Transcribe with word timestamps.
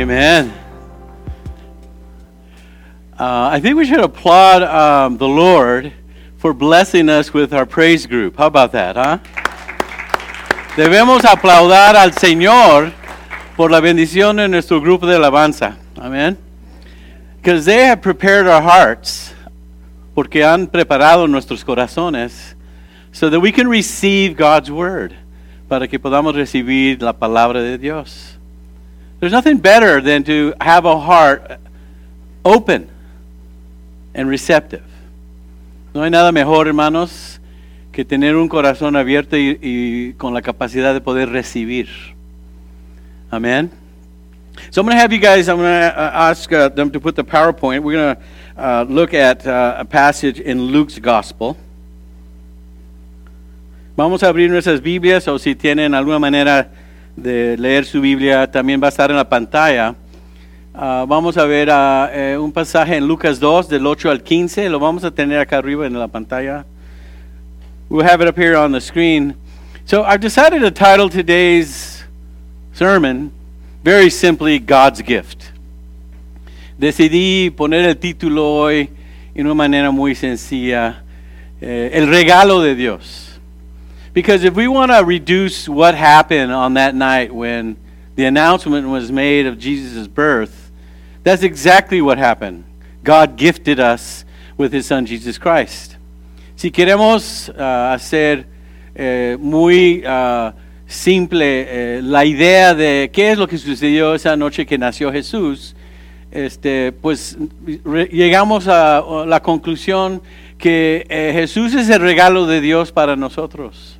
Amen. 0.00 0.50
Uh, 3.18 3.50
I 3.52 3.60
think 3.60 3.76
we 3.76 3.84
should 3.84 4.00
applaud 4.00 4.62
um, 4.62 5.18
the 5.18 5.28
Lord 5.28 5.92
for 6.38 6.54
blessing 6.54 7.10
us 7.10 7.34
with 7.34 7.52
our 7.52 7.66
praise 7.66 8.06
group. 8.06 8.38
How 8.38 8.46
about 8.46 8.72
that, 8.72 8.96
huh? 8.96 9.18
Debemos 10.74 11.20
aplaudar 11.20 11.96
al 11.96 12.12
Señor 12.12 12.94
por 13.58 13.70
la 13.70 13.80
bendición 13.80 14.40
en 14.40 14.52
nuestro 14.52 14.80
grupo 14.80 15.06
de 15.06 15.16
alabanza. 15.16 15.76
Amen. 15.98 16.38
Because 17.36 17.66
they 17.66 17.84
have 17.84 18.00
prepared 18.00 18.46
our 18.46 18.62
hearts, 18.62 19.34
porque 20.14 20.42
han 20.42 20.66
preparado 20.66 21.28
nuestros 21.28 21.62
corazones, 21.62 22.54
so 23.12 23.28
that 23.28 23.38
we 23.38 23.52
can 23.52 23.68
receive 23.68 24.34
God's 24.34 24.70
word, 24.70 25.12
para 25.68 25.86
que 25.86 25.98
podamos 25.98 26.34
recibir 26.34 27.02
la 27.02 27.12
palabra 27.12 27.60
de 27.60 27.76
Dios. 27.76 28.39
There's 29.20 29.32
nothing 29.32 29.58
better 29.58 30.00
than 30.00 30.24
to 30.24 30.54
have 30.60 30.86
a 30.86 30.98
heart 30.98 31.60
open 32.42 32.88
and 34.14 34.28
receptive. 34.28 34.84
No 35.94 36.02
hay 36.02 36.10
nada 36.10 36.32
mejor, 36.32 36.66
hermanos, 36.66 37.38
que 37.92 38.04
tener 38.04 38.36
un 38.36 38.48
corazón 38.48 38.96
abierto 38.96 39.36
y, 39.36 39.58
y 39.60 40.12
con 40.14 40.32
la 40.32 40.40
capacidad 40.40 40.94
de 40.94 41.02
poder 41.02 41.28
recibir. 41.28 41.88
Amen. 43.30 43.70
So 44.70 44.80
I'm 44.80 44.86
going 44.86 44.96
to 44.96 45.00
have 45.00 45.12
you 45.12 45.18
guys, 45.18 45.48
I'm 45.48 45.58
going 45.58 45.68
to 45.68 45.98
ask 45.98 46.50
uh, 46.52 46.68
them 46.68 46.90
to 46.90 47.00
put 47.00 47.14
the 47.14 47.24
PowerPoint. 47.24 47.82
We're 47.82 47.92
going 47.92 48.16
to 48.16 48.22
uh, 48.56 48.84
look 48.88 49.14
at 49.14 49.46
uh, 49.46 49.76
a 49.78 49.84
passage 49.84 50.40
in 50.40 50.62
Luke's 50.62 50.98
Gospel. 50.98 51.56
Vamos 53.96 54.22
a 54.22 54.28
abrir 54.28 54.48
nuestras 54.48 54.80
Biblias 54.80 55.28
o 55.28 55.38
si 55.38 55.54
tienen 55.54 55.94
alguna 55.94 56.18
manera 56.18 56.70
de 57.16 57.56
leer 57.58 57.84
su 57.84 58.00
Biblia, 58.00 58.50
también 58.50 58.80
va 58.82 58.86
a 58.86 58.90
estar 58.90 59.10
en 59.10 59.16
la 59.16 59.28
pantalla. 59.28 59.94
Uh, 60.72 61.06
vamos 61.06 61.36
a 61.36 61.44
ver 61.44 61.68
uh, 61.68 62.08
eh, 62.12 62.38
un 62.38 62.52
pasaje 62.52 62.96
en 62.96 63.06
Lucas 63.06 63.40
2, 63.40 63.68
del 63.68 63.86
8 63.86 64.10
al 64.10 64.22
15. 64.22 64.68
Lo 64.68 64.78
vamos 64.78 65.04
a 65.04 65.10
tener 65.10 65.38
acá 65.38 65.58
arriba 65.58 65.86
en 65.86 65.98
la 65.98 66.08
pantalla. 66.08 66.64
We'll 67.88 68.06
have 68.08 68.22
it 68.22 68.28
up 68.28 68.38
here 68.38 68.56
on 68.56 68.72
the 68.72 68.80
screen. 68.80 69.34
So 69.84 70.04
I've 70.04 70.20
decided 70.20 70.60
to 70.60 70.70
title 70.70 71.10
today's 71.10 72.04
sermon 72.72 73.32
very 73.82 74.10
simply 74.10 74.58
God's 74.58 75.00
Gift. 75.00 75.44
Decidí 76.78 77.50
poner 77.50 77.84
el 77.84 77.96
título 77.96 78.54
hoy 78.54 78.88
en 79.34 79.46
una 79.46 79.54
manera 79.54 79.90
muy 79.90 80.14
sencilla, 80.14 81.02
eh, 81.60 81.90
el 81.94 82.08
regalo 82.08 82.62
de 82.62 82.74
Dios. 82.74 83.29
Because 84.20 84.44
if 84.44 84.54
we 84.54 84.68
want 84.68 84.92
to 84.92 85.02
reduce 85.02 85.66
what 85.66 85.94
happened 85.94 86.52
on 86.52 86.74
that 86.74 86.94
night 86.94 87.34
when 87.34 87.78
the 88.16 88.26
announcement 88.26 88.86
was 88.86 89.10
made 89.10 89.46
of 89.46 89.58
Jesus' 89.58 90.06
birth, 90.06 90.70
that's 91.22 91.42
exactly 91.42 92.02
what 92.02 92.18
happened. 92.18 92.64
God 93.02 93.36
gifted 93.36 93.80
us 93.80 94.26
with 94.58 94.74
his 94.74 94.84
son 94.84 95.06
Jesus 95.06 95.38
Christ. 95.38 95.96
Si 96.54 96.70
queremos 96.70 97.48
uh, 97.48 97.94
hacer 97.94 98.44
eh, 98.94 99.38
muy 99.40 100.04
uh, 100.04 100.52
simple 100.86 101.40
eh, 101.40 102.02
la 102.02 102.26
idea 102.26 102.74
de 102.74 103.08
qué 103.10 103.32
es 103.32 103.38
lo 103.38 103.46
que 103.46 103.56
sucedió 103.56 104.14
esa 104.14 104.36
noche 104.36 104.66
que 104.66 104.76
nació 104.76 105.10
Jesús, 105.10 105.74
este, 106.30 106.92
pues 106.92 107.38
llegamos 108.12 108.68
a 108.68 109.02
la 109.26 109.40
conclusión 109.40 110.20
que 110.58 111.06
eh, 111.08 111.30
Jesús 111.32 111.72
es 111.72 111.88
el 111.88 112.02
regalo 112.02 112.44
de 112.44 112.60
Dios 112.60 112.92
para 112.92 113.16
nosotros. 113.16 113.96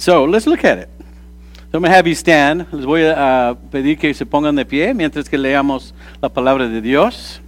So, 0.00 0.24
let's 0.24 0.46
look 0.46 0.64
at 0.64 0.78
it. 0.78 0.88
So, 0.96 1.76
I'm 1.76 1.82
going 1.82 1.90
to 1.90 1.94
have 1.94 2.06
you 2.06 2.14
stand. 2.14 2.66
Les 2.72 2.86
voy 2.86 3.02
a 3.02 3.12
uh, 3.12 3.54
pedir 3.70 3.98
que 3.98 4.14
se 4.14 4.24
pongan 4.24 4.56
de 4.56 4.64
pie 4.64 4.94
mientras 4.94 5.28
que 5.28 5.36
leamos 5.36 5.92
la 6.22 6.30
palabra 6.30 6.66
de 6.72 6.80
Dios. 6.80 7.38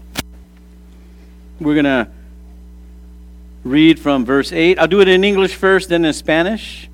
We're 1.58 1.72
going 1.72 1.86
to 1.86 2.08
read 3.64 3.98
from 3.98 4.26
verse 4.26 4.52
8. 4.52 4.78
I'll 4.78 4.86
do 4.86 5.00
it 5.00 5.08
in 5.08 5.24
English 5.24 5.54
first, 5.54 5.88
then 5.88 6.04
in 6.04 6.12
Spanish. 6.12 6.90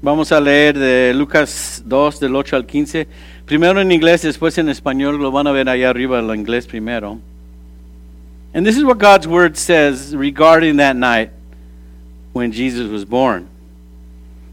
Vamos 0.00 0.32
a 0.32 0.40
leer 0.40 0.72
de 0.72 1.12
Lucas 1.12 1.82
2, 1.86 2.18
del 2.18 2.34
8 2.34 2.56
al 2.56 2.62
15. 2.64 3.06
Primero 3.44 3.78
en 3.78 3.92
inglés, 3.92 4.22
después 4.22 4.56
en 4.56 4.70
español. 4.70 5.20
Lo 5.20 5.30
van 5.30 5.48
a 5.48 5.52
ver 5.52 5.68
allá 5.68 5.90
arriba, 5.90 6.18
el 6.18 6.34
inglés 6.34 6.66
primero. 6.66 7.20
And 8.54 8.64
this 8.64 8.78
is 8.78 8.84
what 8.84 8.96
God's 8.96 9.28
word 9.28 9.58
says 9.58 10.16
regarding 10.16 10.78
that 10.78 10.96
night 10.96 11.30
when 12.32 12.52
Jesus 12.52 12.90
was 12.90 13.04
born. 13.04 13.49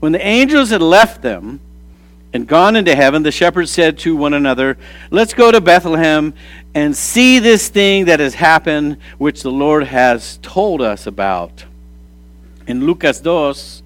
When 0.00 0.12
the 0.12 0.26
angels 0.26 0.70
had 0.70 0.80
left 0.80 1.20
them 1.20 1.60
and 2.32 2.46
gone 2.46 2.74
into 2.74 2.94
heaven, 2.94 3.22
the 3.22 3.30
shepherds 3.30 3.70
said 3.70 3.98
to 3.98 4.16
one 4.16 4.32
another, 4.32 4.78
Let's 5.10 5.34
go 5.34 5.52
to 5.52 5.60
Bethlehem 5.60 6.32
and 6.74 6.96
see 6.96 7.38
this 7.38 7.68
thing 7.68 8.06
that 8.06 8.18
has 8.18 8.34
happened, 8.34 8.96
which 9.18 9.42
the 9.42 9.50
Lord 9.50 9.84
has 9.84 10.38
told 10.42 10.80
us 10.80 11.06
about. 11.06 11.64
En 12.66 12.86
Lucas 12.86 13.20
2, 13.20 13.82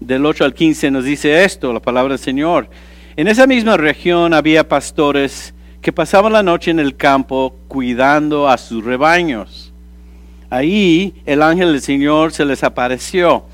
del 0.00 0.24
8 0.24 0.40
al 0.44 0.54
15, 0.54 0.90
nos 0.90 1.04
dice 1.04 1.44
esto, 1.44 1.72
la 1.72 1.80
palabra 1.80 2.16
del 2.16 2.18
Señor. 2.18 2.68
En 3.16 3.28
esa 3.28 3.46
misma 3.46 3.76
región 3.76 4.32
había 4.32 4.66
pastores 4.66 5.52
que 5.82 5.92
pasaban 5.92 6.32
la 6.32 6.42
noche 6.42 6.70
en 6.70 6.78
el 6.78 6.96
campo 6.96 7.54
cuidando 7.68 8.48
a 8.48 8.56
sus 8.56 8.82
rebaños. 8.82 9.70
Ahí 10.48 11.14
el 11.26 11.42
ángel 11.42 11.72
del 11.72 11.82
Señor 11.82 12.32
se 12.32 12.44
les 12.46 12.62
apareció 12.64 13.44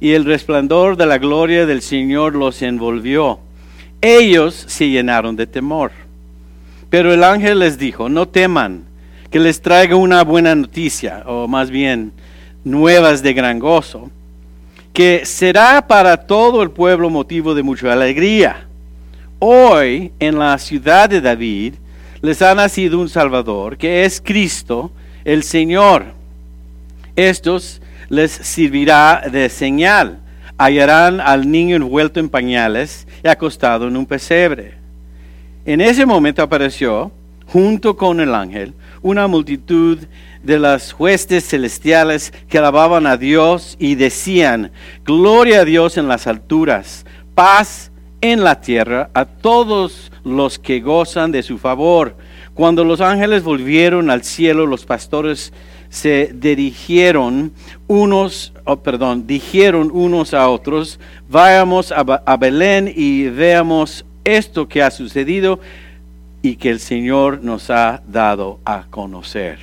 y 0.00 0.12
el 0.12 0.24
resplandor 0.24 0.96
de 0.96 1.06
la 1.06 1.18
gloria 1.18 1.66
del 1.66 1.82
Señor 1.82 2.34
los 2.34 2.62
envolvió. 2.62 3.38
Ellos 4.00 4.54
se 4.66 4.88
llenaron 4.88 5.36
de 5.36 5.46
temor. 5.46 5.92
Pero 6.90 7.12
el 7.12 7.24
ángel 7.24 7.58
les 7.58 7.78
dijo, 7.78 8.08
no 8.08 8.28
teman, 8.28 8.84
que 9.30 9.40
les 9.40 9.60
traiga 9.60 9.96
una 9.96 10.22
buena 10.22 10.54
noticia, 10.54 11.24
o 11.26 11.48
más 11.48 11.70
bien 11.70 12.12
nuevas 12.64 13.22
de 13.22 13.34
gran 13.34 13.58
gozo, 13.58 14.10
que 14.92 15.26
será 15.26 15.86
para 15.86 16.16
todo 16.16 16.62
el 16.62 16.70
pueblo 16.70 17.10
motivo 17.10 17.54
de 17.54 17.62
mucha 17.62 17.92
alegría. 17.92 18.66
Hoy 19.38 20.12
en 20.18 20.38
la 20.38 20.56
ciudad 20.58 21.10
de 21.10 21.20
David 21.20 21.74
les 22.22 22.40
ha 22.40 22.54
nacido 22.54 22.98
un 22.98 23.08
Salvador, 23.08 23.76
que 23.76 24.04
es 24.04 24.22
Cristo 24.24 24.90
el 25.24 25.42
Señor. 25.42 26.06
Estos 27.14 27.82
les 28.08 28.30
servirá 28.30 29.22
de 29.30 29.48
señal. 29.48 30.18
Hallarán 30.58 31.20
al 31.20 31.50
niño 31.50 31.76
envuelto 31.76 32.18
en 32.18 32.28
pañales 32.28 33.06
y 33.22 33.28
acostado 33.28 33.88
en 33.88 33.96
un 33.96 34.06
pesebre. 34.06 34.74
En 35.66 35.80
ese 35.80 36.06
momento 36.06 36.42
apareció, 36.42 37.12
junto 37.46 37.96
con 37.96 38.20
el 38.20 38.34
ángel, 38.34 38.72
una 39.02 39.26
multitud 39.26 39.98
de 40.42 40.58
las 40.58 40.94
huestes 40.98 41.48
celestiales 41.48 42.32
que 42.48 42.58
alababan 42.58 43.06
a 43.06 43.16
Dios 43.16 43.76
y 43.78 43.96
decían, 43.96 44.72
Gloria 45.04 45.60
a 45.60 45.64
Dios 45.64 45.96
en 45.98 46.08
las 46.08 46.26
alturas, 46.26 47.04
paz 47.34 47.90
en 48.20 48.42
la 48.44 48.60
tierra 48.60 49.10
a 49.12 49.24
todos 49.24 50.10
los 50.24 50.58
que 50.58 50.80
gozan 50.80 51.32
de 51.32 51.42
su 51.42 51.58
favor. 51.58 52.16
Cuando 52.54 52.84
los 52.84 53.00
ángeles 53.00 53.42
volvieron 53.42 54.10
al 54.10 54.22
cielo, 54.22 54.66
los 54.66 54.84
pastores 54.84 55.52
se 55.96 56.30
dirigieron 56.34 57.52
unos, 57.86 58.52
oh, 58.64 58.76
perdón, 58.76 59.26
dijeron 59.26 59.90
unos 59.90 60.34
a 60.34 60.46
otros, 60.50 61.00
vayamos 61.26 61.90
a, 61.90 62.00
a 62.00 62.36
Belén 62.36 62.92
y 62.94 63.28
veamos 63.28 64.04
esto 64.22 64.68
que 64.68 64.82
ha 64.82 64.90
sucedido, 64.90 65.58
y 66.42 66.56
que 66.56 66.68
el 66.68 66.80
Señor 66.80 67.42
nos 67.42 67.70
ha 67.70 68.02
dado 68.06 68.60
a 68.64 68.84
conocer. 68.90 69.58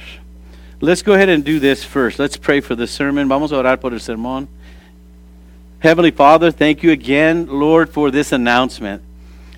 Let's 0.81 1.03
go 1.03 1.13
ahead 1.13 1.29
and 1.29 1.45
do 1.45 1.59
this 1.59 1.85
first. 1.85 2.19
Let's 2.19 2.35
pray 2.35 2.61
for 2.61 2.75
the 2.75 2.87
sermon. 2.87 3.29
Vamos 3.29 3.51
a 3.53 3.57
orar 3.57 3.79
por 3.79 3.93
el 3.93 3.99
sermón. 3.99 4.47
Heavenly 5.79 6.11
Father, 6.11 6.51
thank 6.51 6.81
you 6.81 6.91
again, 6.91 7.47
Lord, 7.47 7.89
for 7.89 8.09
this 8.09 8.31
announcement 8.31 9.03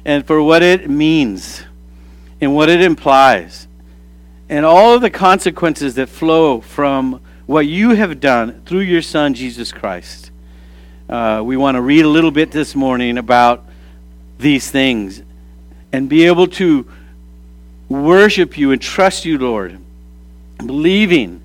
and 0.03 0.25
for 0.27 0.41
what 0.43 0.61
it 0.61 0.89
means 0.89 1.63
and 2.41 2.53
what 2.53 2.67
it 2.67 2.81
implies 2.81 3.67
and 4.49 4.65
all 4.65 4.93
of 4.93 5.01
the 5.01 5.09
consequences 5.09 5.95
that 5.95 6.07
flow 6.07 6.61
from 6.61 7.21
what 7.45 7.65
you 7.65 7.91
have 7.91 8.19
done 8.19 8.61
through 8.65 8.81
your 8.81 9.01
Son, 9.01 9.33
Jesus 9.33 9.71
Christ. 9.71 10.31
Uh, 11.09 11.41
we 11.43 11.57
want 11.57 11.75
to 11.75 11.81
read 11.81 12.05
a 12.05 12.09
little 12.09 12.31
bit 12.31 12.51
this 12.51 12.75
morning 12.75 13.17
about 13.17 13.63
these 14.37 14.69
things 14.69 15.21
and 15.91 16.09
be 16.09 16.25
able 16.25 16.47
to 16.47 16.85
worship 17.89 18.57
you 18.57 18.71
and 18.71 18.81
trust 18.81 19.25
you, 19.25 19.37
Lord, 19.37 19.79
believing, 20.57 21.41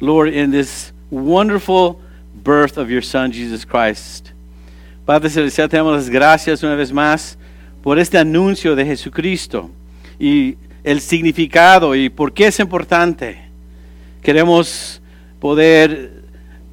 Lord, 0.00 0.28
in 0.28 0.50
this 0.50 0.92
wonderful 1.10 2.00
birth 2.34 2.78
of 2.78 2.90
your 2.90 3.02
Son, 3.02 3.32
Jesus 3.32 3.64
Christ. 3.64 4.32
Padre 5.06 5.28
Celestial, 5.28 5.68
te 5.68 5.76
damos 5.76 5.94
las 5.94 6.08
gracias 6.08 6.62
una 6.62 6.76
vez 6.76 6.92
más 6.92 7.36
por 7.82 7.98
este 7.98 8.18
anuncio 8.18 8.76
de 8.76 8.84
Jesucristo 8.84 9.70
y 10.20 10.56
el 10.84 11.00
significado 11.00 11.94
y 11.94 12.08
por 12.08 12.32
qué 12.32 12.48
es 12.48 12.60
importante. 12.60 13.38
Queremos 14.22 15.00
poder 15.38 16.20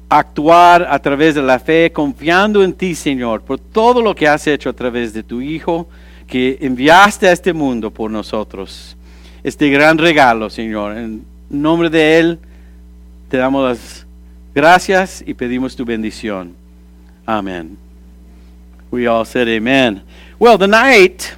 actuar 0.08 0.86
a 0.90 0.98
través 0.98 1.34
de 1.34 1.42
la 1.42 1.58
fe, 1.58 1.92
confiando 1.92 2.62
en 2.62 2.72
ti, 2.72 2.94
Señor, 2.94 3.42
por 3.42 3.58
todo 3.58 4.00
lo 4.00 4.14
que 4.14 4.26
has 4.26 4.46
hecho 4.46 4.70
a 4.70 4.72
través 4.72 5.12
de 5.12 5.22
tu 5.22 5.40
Hijo, 5.40 5.88
que 6.26 6.58
enviaste 6.60 7.28
a 7.28 7.32
este 7.32 7.52
mundo 7.52 7.90
por 7.90 8.10
nosotros. 8.10 8.96
Este 9.42 9.70
gran 9.70 9.98
regalo, 9.98 10.50
Señor. 10.50 10.96
En 10.96 11.24
nombre 11.50 11.90
de 11.90 12.18
Él, 12.18 12.38
te 13.28 13.36
damos 13.36 13.68
las 13.68 14.06
gracias 14.54 15.22
y 15.26 15.34
pedimos 15.34 15.76
tu 15.76 15.84
bendición. 15.84 16.54
Amén. 17.26 17.76
We 18.90 19.06
all 19.06 19.26
said 19.26 19.48
amen. 19.48 20.02
Well, 20.38 20.56
the 20.56 20.68
night 20.68 21.36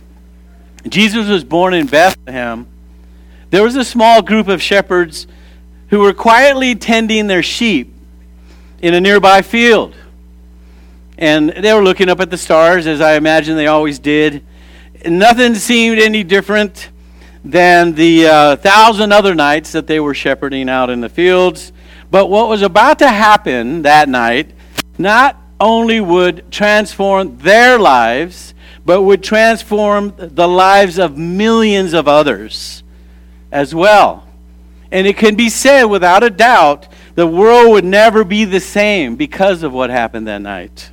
Jesus 0.88 1.28
was 1.28 1.44
born 1.44 1.74
in 1.74 1.86
Bethlehem, 1.86 2.66
there 3.50 3.62
was 3.62 3.76
a 3.76 3.84
small 3.84 4.22
group 4.22 4.48
of 4.48 4.62
shepherds 4.62 5.26
who 5.88 5.98
were 6.00 6.12
quietly 6.12 6.74
tending 6.74 7.26
their 7.26 7.42
sheep 7.42 7.92
in 8.80 8.94
a 8.94 9.00
nearby 9.00 9.42
field. 9.42 9.94
And 11.18 11.50
they 11.50 11.74
were 11.74 11.82
looking 11.82 12.08
up 12.08 12.20
at 12.20 12.30
the 12.30 12.38
stars, 12.38 12.86
as 12.86 13.00
I 13.00 13.16
imagine 13.16 13.56
they 13.56 13.66
always 13.66 13.98
did. 13.98 14.44
Nothing 15.04 15.54
seemed 15.54 15.98
any 15.98 16.22
different 16.22 16.90
than 17.44 17.94
the 17.94 18.26
uh, 18.26 18.56
thousand 18.56 19.12
other 19.12 19.34
nights 19.34 19.72
that 19.72 19.86
they 19.86 19.98
were 19.98 20.14
shepherding 20.14 20.68
out 20.68 20.88
in 20.88 21.00
the 21.00 21.08
fields. 21.08 21.72
But 22.10 22.26
what 22.30 22.48
was 22.48 22.62
about 22.62 22.98
to 23.00 23.08
happen 23.08 23.82
that 23.82 24.08
night 24.08 24.52
not 24.96 25.36
only 25.58 26.00
would 26.00 26.50
transform 26.50 27.38
their 27.38 27.78
lives, 27.78 28.54
but 28.84 29.02
would 29.02 29.22
transform 29.22 30.14
the 30.16 30.48
lives 30.48 30.98
of 30.98 31.16
millions 31.16 31.92
of 31.92 32.08
others 32.08 32.82
as 33.52 33.74
well. 33.74 34.26
And 34.90 35.06
it 35.06 35.16
can 35.16 35.36
be 35.36 35.48
said 35.48 35.84
without 35.84 36.22
a 36.22 36.30
doubt 36.30 36.88
the 37.14 37.26
world 37.26 37.70
would 37.70 37.84
never 37.84 38.24
be 38.24 38.44
the 38.44 38.60
same 38.60 39.16
because 39.16 39.62
of 39.62 39.72
what 39.72 39.90
happened 39.90 40.26
that 40.26 40.42
night. 40.42 40.90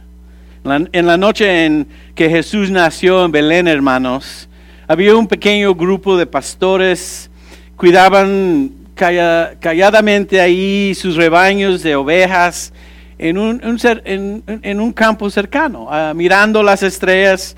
En 0.65 1.05
la 1.05 1.15
noche 1.15 1.45
en 1.45 1.87
que 2.13 2.29
Jesús 2.29 2.69
nació 2.69 3.23
en 3.23 3.31
Belén, 3.31 3.67
hermanos, 3.67 4.47
había 4.87 5.15
un 5.15 5.25
pequeño 5.25 5.73
grupo 5.73 6.17
de 6.17 6.25
pastores, 6.25 7.29
cuidaban 7.77 8.71
calladamente 8.95 10.41
ahí 10.41 10.93
sus 10.93 11.15
rebaños 11.15 11.83
de 11.83 11.95
ovejas 11.95 12.73
en 13.19 13.37
un, 13.37 13.61
un, 13.63 14.43
en, 14.45 14.79
un 14.79 14.93
campo 14.93 15.29
cercano, 15.29 15.87
uh, 15.89 16.13
mirando 16.13 16.61
las 16.61 16.83
estrellas, 16.83 17.55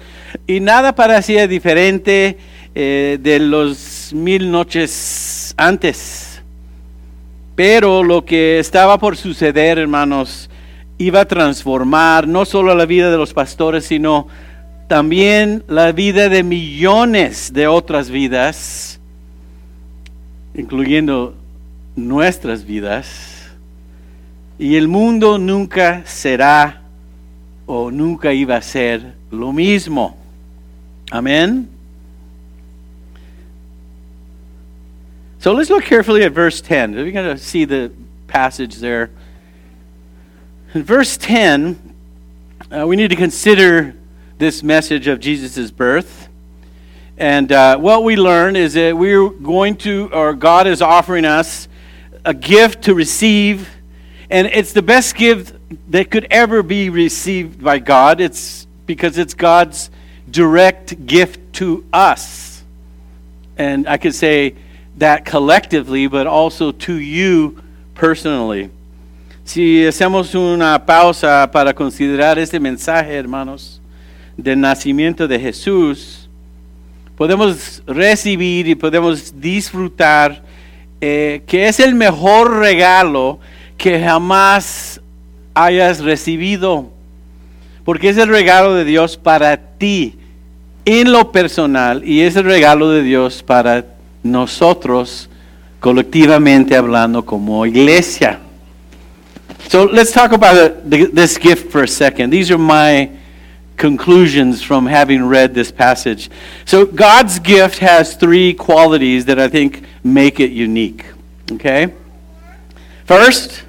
y 0.48 0.60
nada 0.60 0.96
parecía 0.96 1.48
diferente 1.48 2.38
eh, 2.76 3.18
de 3.22 3.40
los 3.40 4.12
mil 4.14 4.50
noches 4.50 5.54
antes. 5.58 6.42
Pero 7.56 8.04
lo 8.04 8.24
que 8.24 8.60
estaba 8.60 8.98
por 8.98 9.18
suceder, 9.18 9.80
hermanos, 9.80 10.50
iba 10.98 11.22
a 11.22 11.26
transformar 11.26 12.28
no 12.28 12.46
solo 12.46 12.74
la 12.74 12.86
vida 12.86 13.12
de 13.12 13.18
los 13.18 13.34
pastores, 13.34 13.86
sino 13.86 14.28
también 14.88 15.64
la 15.68 15.92
vida 15.92 16.30
de 16.30 16.44
millones 16.44 17.52
de 17.52 17.68
otras 17.68 18.10
vidas, 18.10 19.00
incluyendo 20.56 21.36
nuestras 21.98 22.66
vidas 22.66 23.39
y 24.60 24.76
el 24.76 24.90
mundo 24.90 25.38
nunca 25.38 26.04
será 26.06 26.82
o 27.66 27.90
nunca 27.90 28.34
iba 28.34 28.58
a 28.58 28.62
ser 28.62 29.14
lo 29.32 29.54
mismo. 29.54 30.18
Amén. 31.12 31.68
So 35.40 35.54
let's 35.54 35.70
look 35.70 35.86
carefully 35.86 36.24
at 36.24 36.34
verse 36.34 36.60
10. 36.60 36.94
We're 36.94 37.12
going 37.12 37.38
to 37.38 37.42
see 37.42 37.64
the 37.64 37.94
passage 38.28 38.76
there. 38.76 39.10
In 40.74 40.84
verse 40.84 41.16
10, 41.16 41.96
uh, 42.70 42.86
we 42.86 42.98
need 42.98 43.12
to 43.12 43.16
consider 43.16 43.96
this 44.38 44.62
message 44.62 45.08
of 45.08 45.22
Jesus' 45.22 45.72
birth. 45.72 46.28
And 47.18 47.52
uh, 47.54 47.78
what 47.78 48.04
we 48.04 48.18
learn 48.18 48.58
is 48.58 48.74
that 48.74 48.98
we're 48.98 49.30
going 49.30 49.78
to, 49.78 50.10
or 50.12 50.34
God 50.34 50.68
is 50.68 50.82
offering 50.82 51.24
us 51.24 51.70
a 52.26 52.34
gift 52.34 52.84
to 52.84 52.94
receive 52.94 53.70
and 54.30 54.48
it's 54.48 54.74
the 54.74 54.82
best 54.82 55.16
gift 55.16 55.54
that 55.90 56.12
could 56.12 56.28
ever 56.30 56.62
be 56.62 56.90
received 56.90 57.64
by 57.64 57.80
God. 57.80 58.22
It's 58.22 58.68
because 58.86 59.18
it's 59.18 59.34
God's 59.34 59.90
direct 60.30 61.06
gift 61.06 61.54
to 61.54 61.84
us. 61.92 62.64
And 63.58 63.88
I 63.88 63.98
could 63.98 64.16
say 64.16 64.56
that 64.98 65.26
collectively, 65.26 66.08
but 66.08 66.28
also 66.28 66.72
to 66.72 66.94
you 66.94 67.62
personally. 67.96 68.70
Si 69.46 69.84
hacemos 69.84 70.36
una 70.36 70.86
pausa 70.86 71.50
para 71.52 71.74
considerar 71.74 72.38
este 72.38 72.60
mensaje, 72.60 73.16
hermanos, 73.16 73.82
del 74.38 74.60
nacimiento 74.60 75.28
de 75.28 75.40
Jesús, 75.40 76.30
podemos 77.18 77.82
recibir 77.88 78.68
y 78.68 78.76
podemos 78.76 79.34
disfrutar 79.42 80.44
eh, 81.02 81.42
que 81.48 81.68
es 81.68 81.80
el 81.80 81.96
mejor 81.96 82.60
regalo 82.60 83.40
que 83.80 84.00
jamás 84.00 85.02
hayas 85.56 86.02
recibido. 86.02 86.92
Porque 87.86 88.10
es 88.10 88.18
el 88.18 88.28
regalo 88.28 88.76
de 88.76 88.86
Dios 88.86 89.18
para 89.18 89.58
ti 89.58 90.16
en 90.86 91.12
lo 91.12 91.32
personal 91.32 92.04
y 92.04 92.22
es 92.22 92.36
el 92.36 92.44
regalo 92.44 92.92
de 92.92 93.02
Dios 93.02 93.42
para 93.42 93.86
nosotros 94.22 95.30
colectivamente 95.80 96.76
hablando 96.76 97.26
como 97.26 97.66
iglesia. 97.66 98.40
So 99.70 99.86
let's 99.86 100.12
talk 100.12 100.34
about 100.34 100.90
this 100.90 101.38
gift 101.38 101.72
for 101.72 101.84
a 101.84 101.88
second. 101.88 102.32
These 102.32 102.52
are 102.52 102.58
my 102.58 103.10
conclusions 103.78 104.62
from 104.62 104.86
having 104.88 105.24
read 105.24 105.54
this 105.54 105.72
passage. 105.72 106.30
So 106.66 106.86
God's 106.86 107.40
gift 107.40 107.80
has 107.80 108.16
three 108.16 108.54
qualities 108.54 109.26
that 109.26 109.40
I 109.40 109.48
think 109.48 109.84
make 110.04 110.40
it 110.40 110.52
unique. 110.52 111.06
Okay? 111.54 111.94
First, 113.06 113.64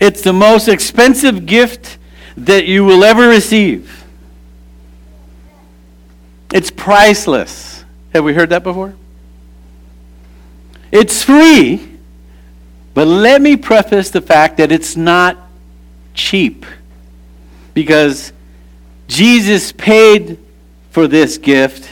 it's 0.00 0.22
the 0.22 0.32
most 0.32 0.68
expensive 0.68 1.46
gift 1.46 1.98
that 2.36 2.66
you 2.66 2.84
will 2.84 3.04
ever 3.04 3.28
receive. 3.28 4.04
It's 6.52 6.70
priceless. 6.70 7.84
Have 8.12 8.24
we 8.24 8.34
heard 8.34 8.50
that 8.50 8.62
before? 8.62 8.94
It's 10.92 11.24
free, 11.24 11.98
but 12.94 13.06
let 13.06 13.42
me 13.42 13.56
preface 13.56 14.10
the 14.10 14.20
fact 14.20 14.58
that 14.58 14.70
it's 14.70 14.96
not 14.96 15.36
cheap 16.14 16.64
because 17.74 18.32
Jesus 19.08 19.72
paid 19.72 20.38
for 20.90 21.08
this 21.08 21.38
gift 21.38 21.90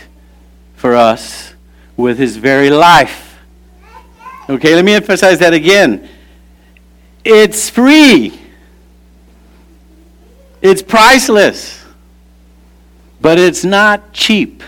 for 0.76 0.94
us 0.94 1.54
with 1.96 2.18
his 2.18 2.36
very 2.36 2.70
life. 2.70 3.38
Okay, 4.48 4.74
let 4.74 4.84
me 4.84 4.94
emphasize 4.94 5.40
that 5.40 5.52
again. 5.52 6.08
It's 7.24 7.70
free. 7.70 8.38
It's 10.60 10.82
priceless. 10.82 11.84
But 13.20 13.38
it's 13.38 13.64
not 13.64 14.12
cheap. 14.12 14.62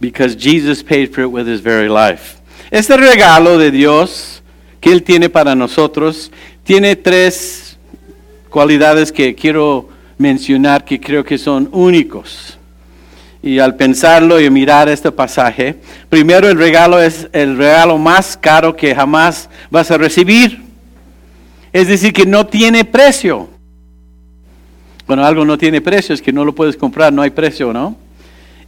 Because 0.00 0.34
Jesus 0.36 0.82
paid 0.82 1.12
for 1.12 1.22
it 1.22 1.30
with 1.30 1.46
his 1.46 1.60
very 1.60 1.88
life. 1.88 2.40
Este 2.70 2.90
regalo 2.96 3.58
de 3.58 3.70
Dios 3.70 4.40
que 4.80 4.92
Él 4.92 5.02
tiene 5.02 5.28
para 5.28 5.54
nosotros 5.54 6.30
tiene 6.64 6.94
tres 6.96 7.76
cualidades 8.48 9.12
que 9.12 9.34
quiero 9.34 9.88
mencionar 10.18 10.84
que 10.84 11.00
creo 11.00 11.24
que 11.24 11.36
son 11.36 11.68
únicos. 11.72 12.59
Y 13.42 13.58
al 13.58 13.76
pensarlo 13.76 14.38
y 14.40 14.50
mirar 14.50 14.88
este 14.88 15.10
pasaje, 15.10 15.76
primero 16.08 16.48
el 16.48 16.58
regalo 16.58 17.00
es 17.00 17.28
el 17.32 17.56
regalo 17.56 17.96
más 17.96 18.36
caro 18.36 18.76
que 18.76 18.94
jamás 18.94 19.48
vas 19.70 19.90
a 19.90 19.96
recibir. 19.96 20.62
Es 21.72 21.88
decir, 21.88 22.12
que 22.12 22.26
no 22.26 22.46
tiene 22.46 22.84
precio. 22.84 23.48
Bueno, 25.06 25.24
algo 25.24 25.44
no 25.44 25.56
tiene 25.56 25.80
precio, 25.80 26.14
es 26.14 26.20
que 26.20 26.32
no 26.32 26.44
lo 26.44 26.54
puedes 26.54 26.76
comprar, 26.76 27.12
no 27.12 27.22
hay 27.22 27.30
precio, 27.30 27.72
¿no? 27.72 27.96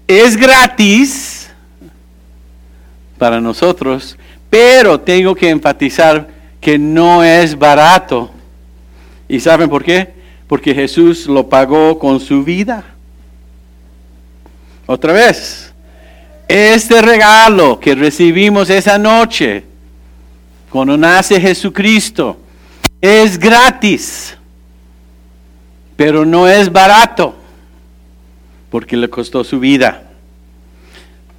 Es 0.08 0.36
gratis 0.36 1.50
para 3.18 3.40
nosotros, 3.40 4.18
pero 4.50 4.98
tengo 4.98 5.34
que 5.34 5.50
enfatizar 5.50 6.28
que 6.60 6.78
no 6.78 7.22
es 7.22 7.56
barato. 7.56 8.30
¿Y 9.28 9.38
saben 9.40 9.68
por 9.68 9.84
qué? 9.84 10.12
Porque 10.46 10.74
Jesús 10.74 11.26
lo 11.26 11.48
pagó 11.48 11.98
con 11.98 12.20
su 12.20 12.42
vida. 12.42 12.91
Otra 14.92 15.14
vez, 15.14 15.72
este 16.46 17.00
regalo 17.00 17.80
que 17.80 17.94
recibimos 17.94 18.68
esa 18.68 18.98
noche, 18.98 19.64
cuando 20.68 20.98
nace 20.98 21.40
Jesucristo, 21.40 22.36
es 23.00 23.38
gratis, 23.38 24.36
pero 25.96 26.26
no 26.26 26.46
es 26.46 26.70
barato, 26.70 27.34
porque 28.70 28.94
le 28.94 29.08
costó 29.08 29.42
su 29.42 29.58
vida. 29.58 30.10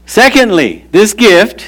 Secondly, 0.03 0.87
this 0.91 1.15
gift 1.15 1.61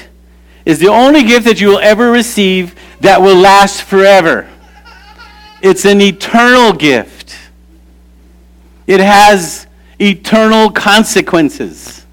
is 0.64 0.80
the 0.80 0.88
only 0.88 1.22
gift 1.22 1.44
that 1.44 1.60
you 1.60 1.68
will 1.68 1.80
ever 1.80 2.10
receive 2.10 2.74
that 3.00 3.22
will 3.22 3.40
last 3.40 3.82
forever. 3.82 4.48
It's 5.62 5.84
an 5.84 6.00
eternal 6.00 6.72
gift. 6.72 7.36
It 8.88 8.98
has 8.98 9.65
eternal 9.98 10.70
consequences. 10.70 12.04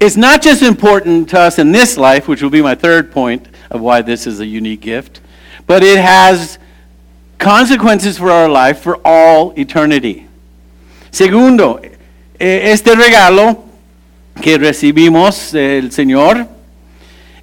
It's 0.00 0.16
not 0.16 0.42
just 0.42 0.62
important 0.62 1.30
to 1.30 1.40
us 1.40 1.58
in 1.58 1.72
this 1.72 1.96
life, 1.96 2.28
which 2.28 2.42
will 2.42 2.50
be 2.50 2.62
my 2.62 2.74
third 2.74 3.12
point 3.12 3.48
of 3.70 3.80
why 3.80 4.02
this 4.02 4.26
is 4.26 4.40
a 4.40 4.46
unique 4.46 4.80
gift, 4.80 5.20
but 5.66 5.82
it 5.82 5.98
has 5.98 6.58
consequences 7.38 8.18
for 8.18 8.30
our 8.30 8.48
life 8.48 8.80
for 8.80 8.98
all 9.04 9.52
eternity. 9.58 10.26
Segundo, 11.10 11.80
este 12.38 12.94
regalo 12.94 13.64
que 14.40 14.58
recibimos 14.58 15.52
del 15.52 15.92
Señor 15.92 16.48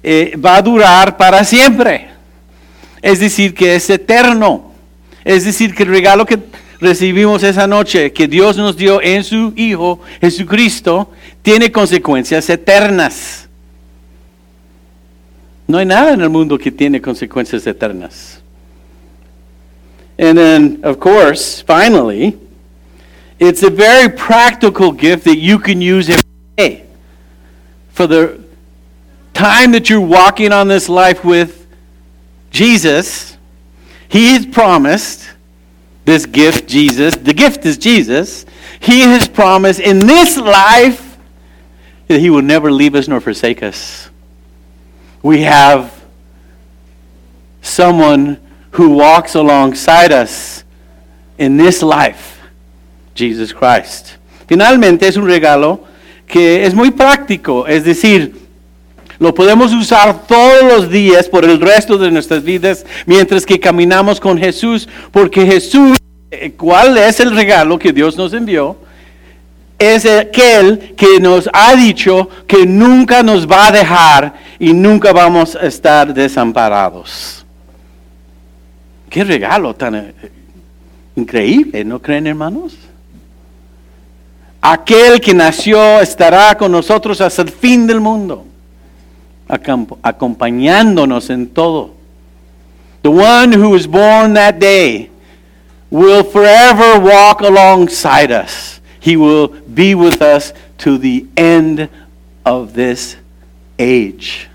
eh, 0.02 0.36
va 0.36 0.56
a 0.56 0.62
durar 0.62 1.16
para 1.16 1.44
siempre. 1.44 2.08
Es 3.00 3.18
decir, 3.20 3.54
que 3.54 3.74
es 3.76 3.88
eterno. 3.90 4.72
Es 5.24 5.44
decir, 5.44 5.74
que 5.74 5.84
el 5.84 5.88
regalo 5.88 6.26
que 6.26 6.38
recibimos 6.82 7.42
esa 7.42 7.66
noche, 7.66 8.12
que 8.12 8.26
Dios 8.26 8.56
nos 8.56 8.76
dio 8.76 9.00
en 9.00 9.24
su 9.24 9.52
Hijo 9.56 10.00
Jesucristo, 10.20 11.10
tiene 11.40 11.70
consecuencias 11.70 12.50
eternas. 12.50 13.48
No 15.66 15.78
hay 15.78 15.86
nada 15.86 16.12
en 16.12 16.20
el 16.20 16.28
mundo 16.28 16.58
que 16.58 16.70
tiene 16.70 17.00
consecuencias 17.00 17.66
eternas. 17.66 18.42
And 20.18 20.36
then, 20.36 20.80
of 20.84 20.98
course, 20.98 21.62
finally, 21.62 22.38
it's 23.38 23.62
a 23.62 23.70
very 23.70 24.08
practical 24.08 24.92
gift 24.92 25.24
that 25.24 25.38
you 25.38 25.58
can 25.58 25.80
use 25.80 26.10
every 26.10 26.24
day. 26.56 26.84
For 27.92 28.06
the 28.06 28.40
time 29.32 29.72
that 29.72 29.88
you're 29.88 30.00
walking 30.00 30.52
on 30.52 30.68
this 30.68 30.88
life 30.88 31.24
with 31.24 31.66
Jesus, 32.50 33.36
He 34.08 34.34
has 34.34 34.44
promised 34.44 35.31
this 36.04 36.26
gift, 36.26 36.68
Jesus. 36.68 37.14
The 37.14 37.34
gift 37.34 37.64
is 37.64 37.78
Jesus. 37.78 38.44
He 38.80 39.00
has 39.00 39.28
promised 39.28 39.80
in 39.80 40.00
this 40.00 40.36
life 40.36 41.18
that 42.08 42.20
He 42.20 42.30
will 42.30 42.42
never 42.42 42.70
leave 42.70 42.94
us 42.94 43.08
nor 43.08 43.20
forsake 43.20 43.62
us. 43.62 44.10
We 45.22 45.42
have 45.42 46.02
someone 47.60 48.40
who 48.72 48.90
walks 48.90 49.34
alongside 49.34 50.12
us 50.12 50.64
in 51.38 51.56
this 51.56 51.82
life, 51.82 52.40
Jesus 53.14 53.52
Christ. 53.52 54.16
Finalmente 54.48 55.06
es 55.06 55.16
un 55.16 55.24
regalo 55.24 55.86
que 56.26 56.64
es 56.64 56.74
muy 56.74 56.90
práctico, 56.90 57.66
es 57.66 57.84
decir, 57.84 58.41
lo 59.22 59.32
podemos 59.32 59.72
usar 59.72 60.26
todos 60.26 60.64
los 60.64 60.90
días 60.90 61.28
por 61.28 61.44
el 61.44 61.60
resto 61.60 61.96
de 61.96 62.10
nuestras 62.10 62.42
vidas 62.42 62.84
mientras 63.06 63.46
que 63.46 63.60
caminamos 63.60 64.18
con 64.18 64.36
Jesús, 64.36 64.88
porque 65.12 65.46
Jesús, 65.46 65.96
eh, 66.32 66.52
¿cuál 66.56 66.98
es 66.98 67.20
el 67.20 67.30
regalo 67.32 67.78
que 67.78 67.92
Dios 67.92 68.16
nos 68.16 68.32
envió? 68.32 68.76
Es 69.78 70.06
aquel 70.06 70.94
que 70.96 71.20
nos 71.20 71.48
ha 71.52 71.76
dicho 71.76 72.28
que 72.48 72.66
nunca 72.66 73.22
nos 73.22 73.48
va 73.48 73.68
a 73.68 73.70
dejar 73.70 74.34
y 74.58 74.72
nunca 74.72 75.12
vamos 75.12 75.54
a 75.54 75.66
estar 75.66 76.12
desamparados. 76.12 77.46
Qué 79.08 79.22
regalo 79.22 79.72
tan 79.72 79.94
eh, 79.94 80.14
increíble, 81.14 81.84
¿no 81.84 82.02
creen 82.02 82.26
hermanos? 82.26 82.76
Aquel 84.60 85.20
que 85.20 85.32
nació 85.32 86.00
estará 86.00 86.56
con 86.56 86.72
nosotros 86.72 87.20
hasta 87.20 87.42
el 87.42 87.50
fin 87.50 87.86
del 87.86 88.00
mundo, 88.00 88.46
acompañándonos 89.48 91.30
en 91.30 91.48
todo. 91.48 91.94
The 93.02 93.10
one 93.10 93.52
who 93.52 93.70
was 93.70 93.86
born 93.86 94.34
that 94.34 94.58
day 94.58 95.10
will 95.90 96.22
forever 96.22 97.00
walk 97.00 97.40
alongside 97.40 98.30
us. 98.30 98.80
He 99.00 99.16
will 99.16 99.48
be 99.48 99.94
with 99.94 100.22
us 100.22 100.52
to 100.78 100.96
the 100.98 101.26
end 101.36 101.88
of 102.46 102.74
this 102.74 103.16
age. 103.78 104.48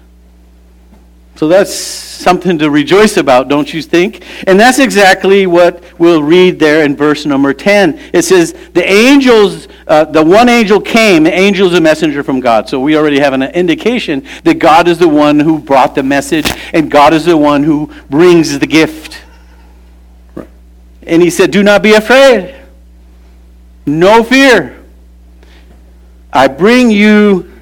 So 1.37 1.47
that's 1.47 1.71
something 1.71 2.57
to 2.57 2.71
rejoice 2.71 3.15
about, 3.15 3.47
don't 3.47 3.71
you 3.71 3.83
think? 3.83 4.25
And 4.47 4.59
that's 4.59 4.79
exactly 4.79 5.45
what 5.45 5.83
we'll 5.99 6.23
read 6.23 6.57
there 6.57 6.83
in 6.83 6.95
verse 6.95 7.27
number 7.27 7.53
10. 7.53 8.09
It 8.11 8.23
says, 8.23 8.53
The 8.73 8.83
angels, 8.83 9.67
uh, 9.85 10.05
the 10.05 10.23
one 10.23 10.49
angel 10.49 10.81
came, 10.81 11.25
the 11.25 11.31
angel 11.31 11.67
is 11.67 11.75
a 11.75 11.81
messenger 11.81 12.23
from 12.23 12.39
God. 12.39 12.67
So 12.67 12.79
we 12.79 12.97
already 12.97 13.19
have 13.19 13.33
an 13.33 13.43
indication 13.43 14.25
that 14.45 14.55
God 14.55 14.87
is 14.87 14.97
the 14.97 15.07
one 15.07 15.39
who 15.39 15.59
brought 15.59 15.93
the 15.93 16.01
message, 16.01 16.51
and 16.73 16.89
God 16.89 17.13
is 17.13 17.25
the 17.25 17.37
one 17.37 17.63
who 17.63 17.93
brings 18.09 18.57
the 18.57 18.65
gift. 18.65 19.21
And 21.03 21.21
he 21.21 21.29
said, 21.29 21.51
Do 21.51 21.61
not 21.61 21.83
be 21.83 21.93
afraid. 21.93 22.55
No 23.85 24.23
fear. 24.23 24.83
I 26.33 26.47
bring 26.47 26.89
you 26.89 27.53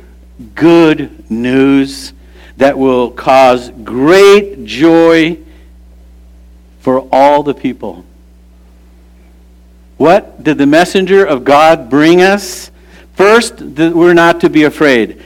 good 0.56 1.30
news 1.30 2.14
that 2.58 2.78
will 2.78 3.12
cause 3.12 3.70
great 3.70 4.66
joy 4.66 5.38
for 6.80 7.08
all 7.12 7.44
the 7.44 7.54
people. 7.54 8.06
What 9.98 10.44
did 10.44 10.58
the 10.58 10.66
messenger 10.66 11.26
of 11.26 11.44
God 11.44 11.90
bring 11.90 12.22
us? 12.22 12.72
First, 13.14 13.76
that 13.76 13.96
we're 13.96 14.14
not 14.14 14.42
to 14.42 14.50
be 14.50 14.64
afraid. 14.64 15.22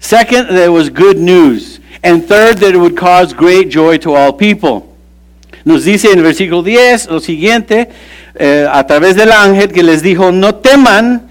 Second, 0.00 0.48
that 0.48 0.64
it 0.64 0.70
was 0.70 0.88
good 0.88 1.18
news. 1.18 1.80
And 2.02 2.24
third, 2.24 2.58
that 2.58 2.74
it 2.74 2.78
would 2.78 2.96
cause 2.96 3.32
great 3.32 3.68
joy 3.68 3.98
to 3.98 4.12
all 4.14 4.32
people. 4.32 4.94
Nos 5.64 5.84
dice 5.84 6.10
en 6.10 6.18
el 6.18 6.24
versículo 6.24 6.62
10 6.62 7.08
lo 7.08 7.20
siguiente, 7.20 7.88
eh, 8.34 8.66
a 8.70 8.86
través 8.86 9.16
del 9.16 9.32
ángel 9.32 9.72
que 9.72 9.82
les 9.82 10.02
dijo, 10.02 10.30
no 10.30 10.56
teman, 10.56 11.23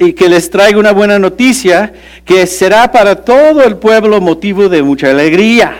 y 0.00 0.12
que 0.12 0.28
les 0.28 0.50
traiga 0.50 0.78
una 0.78 0.92
buena 0.92 1.18
noticia 1.18 1.94
que 2.26 2.46
será 2.46 2.92
para 2.92 3.24
todo 3.24 3.64
el 3.64 3.76
pueblo 3.76 4.20
motivo 4.20 4.68
de 4.68 4.82
mucha 4.82 5.10
alegría. 5.10 5.74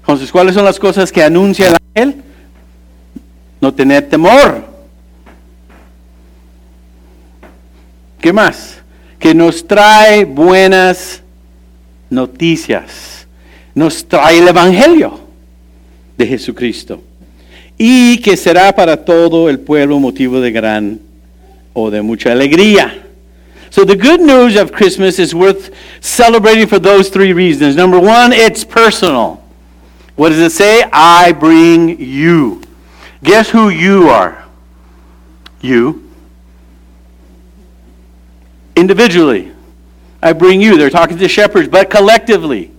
Entonces, 0.00 0.32
¿cuáles 0.32 0.54
son 0.54 0.64
las 0.64 0.78
cosas 0.78 1.12
que 1.12 1.22
anuncia 1.22 1.68
el 1.68 1.76
ángel? 1.94 2.22
No 3.60 3.74
tener 3.74 4.08
temor. 4.08 4.64
¿Qué 8.18 8.32
más? 8.32 8.78
Que 9.18 9.34
nos 9.34 9.66
trae 9.66 10.24
buenas 10.24 11.22
noticias. 12.08 13.26
Nos 13.74 14.06
trae 14.08 14.38
el 14.38 14.48
Evangelio 14.48 15.20
de 16.16 16.26
Jesucristo. 16.26 17.02
Y 17.76 18.18
que 18.18 18.36
será 18.36 18.74
para 18.74 19.04
todo 19.04 19.50
el 19.50 19.60
pueblo 19.60 20.00
motivo 20.00 20.40
de 20.40 20.50
gran 20.50 21.11
o 21.74 21.90
de 21.90 22.02
mucha 22.02 22.30
alegría. 22.30 23.02
So 23.70 23.84
the 23.84 23.96
good 23.96 24.20
news 24.20 24.56
of 24.56 24.70
Christmas 24.70 25.18
is 25.18 25.34
worth 25.34 25.74
celebrating 26.00 26.66
for 26.66 26.78
those 26.78 27.08
three 27.08 27.32
reasons. 27.32 27.74
Number 27.74 27.98
one, 27.98 28.32
it's 28.32 28.64
personal. 28.64 29.42
What 30.14 30.28
does 30.28 30.40
it 30.40 30.52
say? 30.52 30.82
I 30.92 31.32
bring 31.32 31.98
you. 31.98 32.62
Guess 33.22 33.48
who 33.48 33.70
you 33.70 34.10
are? 34.10 34.44
You. 35.62 36.10
Individually. 38.76 39.52
I 40.22 40.34
bring 40.34 40.60
you. 40.60 40.76
They're 40.76 40.90
talking 40.90 41.16
to 41.16 41.22
the 41.22 41.28
shepherds, 41.28 41.68
but 41.68 41.88
collectively. 41.88 42.70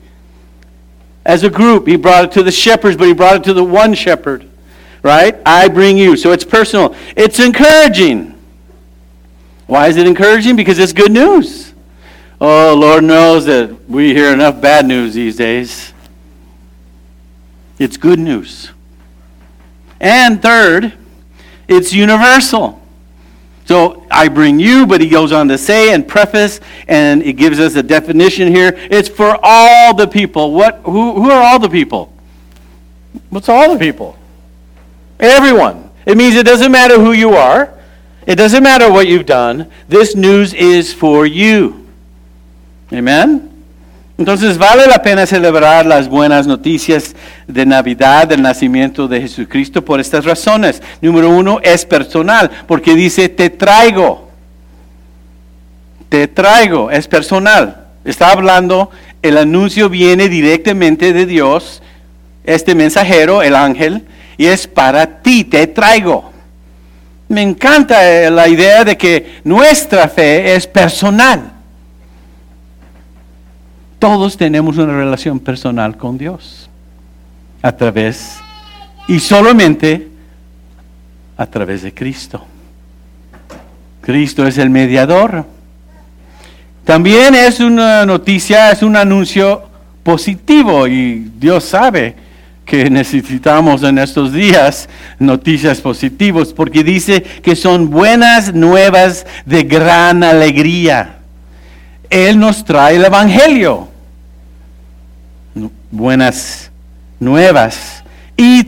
As 1.25 1.43
a 1.43 1.50
group, 1.50 1.88
he 1.88 1.95
brought 1.95 2.25
it 2.25 2.31
to 2.33 2.43
the 2.43 2.51
shepherds, 2.51 2.97
but 2.97 3.07
he 3.07 3.13
brought 3.13 3.38
it 3.38 3.43
to 3.45 3.53
the 3.53 3.63
one 3.63 3.93
shepherd. 3.93 4.47
Right? 5.01 5.38
I 5.45 5.69
bring 5.69 5.97
you. 5.97 6.15
So 6.15 6.31
it's 6.31 6.45
personal. 6.45 6.95
It's 7.15 7.39
encouraging. 7.39 8.32
Why 9.74 9.88
is 9.88 9.98
it 9.98 10.06
encouraging? 10.06 10.56
Because 10.56 10.77
it's 10.77 10.94
good 10.94 11.12
news. 11.12 11.74
Oh, 12.39 12.75
Lord 12.75 13.03
knows 13.03 13.46
that 13.46 13.89
we 13.89 14.13
hear 14.13 14.32
enough 14.32 14.62
bad 14.62 14.86
news 14.86 15.15
these 15.15 15.36
days. 15.36 15.94
It's 17.80 17.98
good 17.98 18.20
news. 18.20 18.70
And 20.00 20.39
third, 20.44 20.94
it's 21.68 21.92
universal. 21.92 22.84
So 23.65 24.06
I 24.12 24.27
bring 24.27 24.60
you, 24.60 24.86
but 24.86 25.01
he 25.01 25.10
goes 25.10 25.32
on 25.32 25.48
to 25.48 25.58
say 25.58 25.92
and 25.92 26.08
preface, 26.08 26.60
and 26.88 27.24
it 27.24 27.34
gives 27.34 27.60
us 27.60 27.74
a 27.74 27.82
definition 27.82 28.50
here. 28.50 28.74
It's 28.75 29.10
for 29.10 29.39
all 29.42 29.96
the 29.96 30.08
people. 30.08 30.53
What? 30.53 30.82
Who, 30.86 31.13
who 31.13 31.32
are 31.32 31.42
all 31.42 31.58
the 31.58 31.68
people? 31.68 32.13
What's 33.32 33.50
all 33.50 33.74
the 33.74 33.80
people? 33.80 34.20
Everyone. 35.20 35.89
It 36.06 36.15
means 36.15 36.36
it 36.36 36.46
doesn't 36.46 36.72
matter 36.72 37.00
who 37.00 37.13
you 37.13 37.32
are. 37.32 37.73
It 38.25 38.38
doesn't 38.38 38.63
matter 38.63 38.92
what 38.92 39.08
you've 39.08 39.25
done. 39.25 39.68
This 39.89 40.15
news 40.15 40.53
is 40.53 40.94
for 40.94 41.25
you. 41.25 41.86
Amen. 42.92 43.50
Entonces 44.18 44.58
vale 44.58 44.86
la 44.88 45.01
pena 45.01 45.25
celebrar 45.25 45.86
las 45.86 46.08
buenas 46.08 46.46
noticias 46.46 47.15
de 47.48 47.65
Navidad, 47.65 48.27
del 48.27 48.42
nacimiento 48.42 49.08
de 49.08 49.22
Jesucristo, 49.22 49.84
por 49.84 50.00
estas 50.00 50.24
razones. 50.24 50.82
Número 51.01 51.30
uno, 51.30 51.60
es 51.63 51.86
personal, 51.86 52.51
porque 52.68 52.94
dice, 52.94 53.27
te 53.27 53.50
traigo. 53.50 54.30
Te 56.10 56.27
traigo, 56.27 56.92
es 56.92 57.08
personal. 57.08 57.88
Está 58.06 58.32
hablando, 58.32 58.92
el 59.24 59.38
anuncio 59.38 59.89
viene 59.89 60.30
directamente 60.30 61.12
de 61.12 61.25
Dios, 61.25 61.82
este 62.44 62.75
mensajero, 62.75 63.42
el 63.42 63.56
ángel, 63.56 64.03
y 64.38 64.46
es 64.46 64.68
para 64.68 65.22
ti, 65.22 65.44
te 65.44 65.65
traigo. 65.65 66.32
Me 67.33 67.41
encanta 67.41 68.07
eh, 68.07 68.29
la 68.29 68.47
idea 68.47 68.83
de 68.83 68.95
que 68.95 69.39
nuestra 69.43 70.07
fe 70.07 70.53
es 70.53 70.67
personal. 70.67 71.51
Todos 73.97 74.37
tenemos 74.37 74.77
una 74.77 74.95
relación 74.95 75.39
personal 75.39 75.97
con 75.97 76.15
Dios 76.15 76.69
a 77.63 77.71
través 77.71 78.37
y 79.07 79.19
solamente 79.19 80.09
a 81.35 81.47
través 81.47 81.81
de 81.81 81.91
Cristo. 81.91 82.45
Cristo 84.01 84.45
es 84.45 84.59
el 84.59 84.69
mediador. 84.69 85.43
También 86.83 87.33
es 87.33 87.59
una 87.59 88.05
noticia, 88.05 88.69
es 88.69 88.83
un 88.83 88.95
anuncio 88.95 89.63
positivo 90.03 90.85
y 90.87 91.31
Dios 91.39 91.63
sabe 91.63 92.15
que 92.65 92.89
necesitamos 92.89 93.84
en 93.84 93.98
estos 93.98 94.32
días 94.32 94.88
noticias 95.20 95.82
positivas 95.82 96.53
porque 96.53 96.84
dice 96.84 97.22
que 97.22 97.55
son 97.55 97.89
buenas 97.89 98.53
nuevas 98.53 99.25
de 99.46 99.63
gran 99.63 100.24
alegría. 100.24 101.20
Él 102.10 102.39
nos 102.39 102.63
trae 102.63 102.96
el 102.96 103.05
Evangelio 103.05 103.93
buenas 105.93 106.72
nuevas. 107.20 108.03
Y 108.36 108.66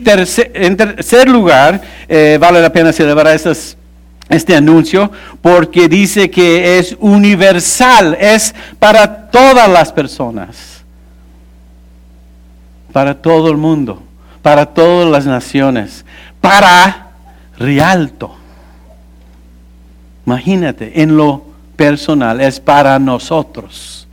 en 0.54 0.76
tercer 0.76 1.28
lugar, 1.28 1.82
eh, 2.08 2.38
vale 2.40 2.62
la 2.62 2.72
pena 2.72 2.92
celebrar 2.92 3.38
este 4.28 4.56
anuncio 4.56 5.10
porque 5.42 5.88
dice 5.88 6.30
que 6.30 6.78
es 6.78 6.96
universal, 7.00 8.16
es 8.20 8.54
para 8.78 9.28
todas 9.28 9.68
las 9.68 9.92
personas, 9.92 10.75
para 12.96 13.12
todo 13.12 13.50
el 13.50 13.58
mundo, 13.58 14.02
para 14.40 14.64
todas 14.64 15.06
las 15.10 15.26
naciones, 15.26 16.02
para 16.40 17.10
Rialto. 17.58 18.34
Imagínate, 20.24 21.02
en 21.02 21.14
lo 21.14 21.44
personal, 21.76 22.40
es 22.40 22.58
para 22.58 22.98
nosotros. 22.98 24.08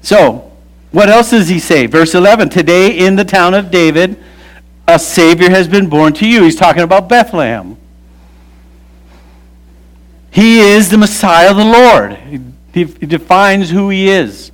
So, 0.00 0.44
what 0.92 1.08
else 1.08 1.36
does 1.36 1.48
he 1.48 1.58
say? 1.58 1.88
Verse 1.88 2.14
11 2.14 2.50
Today 2.50 3.04
in 3.04 3.16
the 3.16 3.24
town 3.24 3.52
of 3.52 3.72
David, 3.72 4.16
a 4.86 4.96
Savior 4.96 5.50
has 5.50 5.66
been 5.66 5.88
born 5.88 6.12
to 6.12 6.24
you. 6.24 6.44
He's 6.44 6.54
talking 6.54 6.84
about 6.84 7.08
Bethlehem. 7.08 7.76
He 10.30 10.60
is 10.60 10.88
the 10.88 10.98
Messiah, 10.98 11.50
of 11.50 11.56
the 11.56 11.64
Lord. 11.64 12.16
He, 12.72 12.84
he 12.84 13.06
defines 13.06 13.70
who 13.70 13.90
he 13.90 14.08
is. 14.08 14.51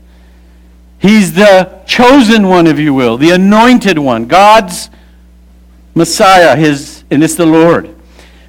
He's 0.99 1.35
the 1.35 1.83
chosen 1.87 2.49
one, 2.49 2.67
if 2.67 2.79
you 2.79 2.93
will, 2.93 3.17
the 3.17 3.31
anointed 3.31 3.99
one, 3.99 4.27
God's 4.27 4.91
Messiah, 5.95 6.57
his, 6.57 7.05
and 7.11 7.23
it's 7.23 7.37
the 7.37 7.47
Lord. 7.47 7.95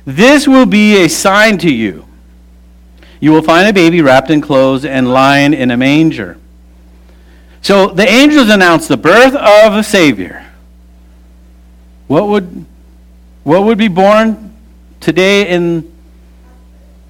This 0.06 0.48
will 0.48 0.66
be 0.66 1.04
a 1.04 1.08
sign 1.08 1.58
to 1.60 1.72
you. 1.72 2.06
You 3.20 3.32
will 3.32 3.42
find 3.42 3.68
a 3.68 3.74
baby 3.74 4.02
wrapped 4.02 4.30
in 4.30 4.42
clothes 4.42 4.86
and 4.86 5.12
lying 5.12 5.54
in 5.54 5.72
a 5.72 5.78
manger. 5.78 6.38
So 7.62 7.88
the 7.88 8.08
angels 8.08 8.50
announced 8.50 8.88
the 8.88 8.98
birth 8.98 9.36
of 9.36 9.74
a 9.74 9.84
Savior. 9.84 10.46
What 12.08 12.28
would, 12.28 12.66
what 13.44 13.64
would 13.66 13.78
be 13.78 13.90
born 13.90 14.56
today 15.00 15.50
in 15.50 15.94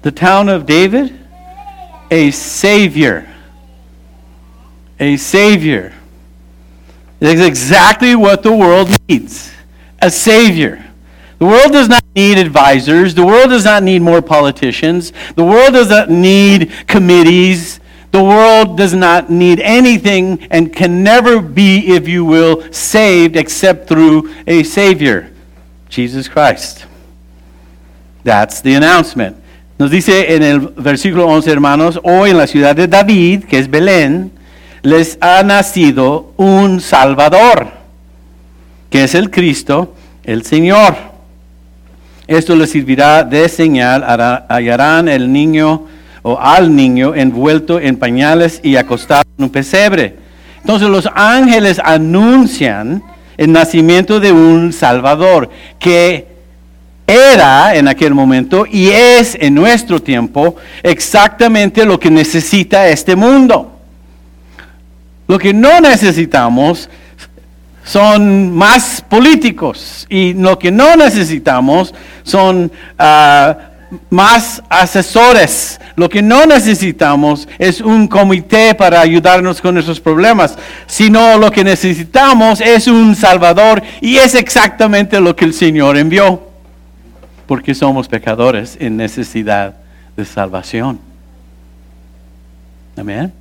the 0.02 0.10
town 0.10 0.48
of 0.48 0.66
David? 0.66 1.16
A 2.10 2.30
Savior. 2.32 3.29
A 5.00 5.16
Savior. 5.16 5.92
It's 7.20 7.40
exactly 7.40 8.14
what 8.14 8.42
the 8.42 8.52
world 8.52 8.96
needs 9.08 9.50
a 10.00 10.10
Savior. 10.10 10.84
The 11.38 11.46
world 11.46 11.72
does 11.72 11.88
not 11.88 12.04
need 12.14 12.38
advisors. 12.38 13.14
The 13.14 13.24
world 13.24 13.50
does 13.50 13.64
not 13.64 13.82
need 13.82 14.02
more 14.02 14.22
politicians. 14.22 15.12
The 15.36 15.44
world 15.44 15.72
does 15.72 15.88
not 15.88 16.10
need 16.10 16.72
committees. 16.86 17.80
The 18.12 18.22
world 18.22 18.76
does 18.76 18.92
not 18.92 19.30
need 19.30 19.60
anything 19.60 20.46
and 20.50 20.72
can 20.72 21.02
never 21.02 21.40
be, 21.40 21.94
if 21.94 22.08
you 22.08 22.24
will, 22.24 22.70
saved 22.72 23.36
except 23.36 23.88
through 23.88 24.34
a 24.46 24.62
Savior, 24.64 25.30
Jesus 25.88 26.28
Christ. 26.28 26.86
That's 28.24 28.60
the 28.60 28.74
announcement. 28.74 29.36
Nos 29.78 29.90
dice 29.90 30.34
en 30.34 30.42
el 30.42 30.60
versículo 30.60 31.26
11, 31.26 31.50
hermanos, 31.50 31.98
hoy 32.02 32.30
en 32.30 32.36
la 32.36 32.46
ciudad 32.46 32.76
de 32.76 32.86
David, 32.86 33.44
que 33.44 33.58
es 33.58 33.66
Belén, 33.66 34.30
les 34.82 35.18
ha 35.20 35.42
nacido 35.42 36.32
un 36.36 36.80
Salvador, 36.80 37.68
que 38.88 39.04
es 39.04 39.14
el 39.14 39.30
Cristo, 39.30 39.94
el 40.24 40.44
Señor. 40.44 40.96
Esto 42.26 42.54
les 42.54 42.70
servirá 42.70 43.24
de 43.24 43.48
señal, 43.48 44.04
hallarán 44.48 45.08
el 45.08 45.32
niño 45.32 45.86
o 46.22 46.38
al 46.38 46.74
niño 46.74 47.14
envuelto 47.14 47.80
en 47.80 47.96
pañales 47.96 48.60
y 48.62 48.76
acostado 48.76 49.24
en 49.36 49.44
un 49.44 49.50
pesebre. 49.50 50.16
Entonces 50.60 50.88
los 50.88 51.08
ángeles 51.14 51.80
anuncian 51.82 53.02
el 53.36 53.52
nacimiento 53.52 54.20
de 54.20 54.30
un 54.32 54.72
Salvador 54.72 55.50
que 55.78 56.28
era 57.06 57.74
en 57.74 57.88
aquel 57.88 58.14
momento 58.14 58.64
y 58.70 58.90
es 58.90 59.36
en 59.40 59.54
nuestro 59.54 60.00
tiempo 60.00 60.54
exactamente 60.84 61.84
lo 61.84 61.98
que 61.98 62.10
necesita 62.10 62.88
este 62.88 63.16
mundo. 63.16 63.79
Lo 65.30 65.38
que 65.38 65.54
no 65.54 65.80
necesitamos 65.80 66.90
son 67.84 68.52
más 68.52 69.00
políticos 69.00 70.04
y 70.08 70.34
lo 70.34 70.58
que 70.58 70.72
no 70.72 70.96
necesitamos 70.96 71.94
son 72.24 72.72
uh, 72.98 73.54
más 74.10 74.60
asesores. 74.68 75.80
Lo 75.94 76.08
que 76.08 76.20
no 76.20 76.46
necesitamos 76.46 77.46
es 77.60 77.80
un 77.80 78.08
comité 78.08 78.74
para 78.74 79.00
ayudarnos 79.00 79.60
con 79.60 79.74
nuestros 79.74 80.00
problemas, 80.00 80.58
sino 80.88 81.38
lo 81.38 81.52
que 81.52 81.62
necesitamos 81.62 82.60
es 82.60 82.88
un 82.88 83.14
Salvador 83.14 83.84
y 84.00 84.16
es 84.16 84.34
exactamente 84.34 85.20
lo 85.20 85.36
que 85.36 85.44
el 85.44 85.54
Señor 85.54 85.96
envió, 85.96 86.42
porque 87.46 87.72
somos 87.76 88.08
pecadores 88.08 88.76
en 88.80 88.96
necesidad 88.96 89.76
de 90.16 90.24
salvación. 90.24 90.98
Amén. 92.96 93.39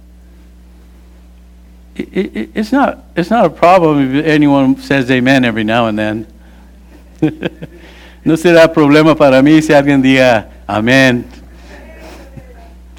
It's 2.00 2.72
not, 2.72 3.04
it's 3.16 3.30
not 3.30 3.46
a 3.46 3.50
problem 3.50 4.16
if 4.16 4.26
anyone 4.26 4.78
says 4.78 5.10
amen 5.12 5.46
every 5.46 5.64
now 5.64 5.88
and 5.88 5.98
then. 5.98 6.28
No 8.26 8.36
será 8.36 8.68
problema 8.68 9.16
para 9.16 9.42
mí 9.42 9.62
si 9.62 9.74
alguien 9.74 10.02
diga 10.02 10.50
amén. 10.68 11.26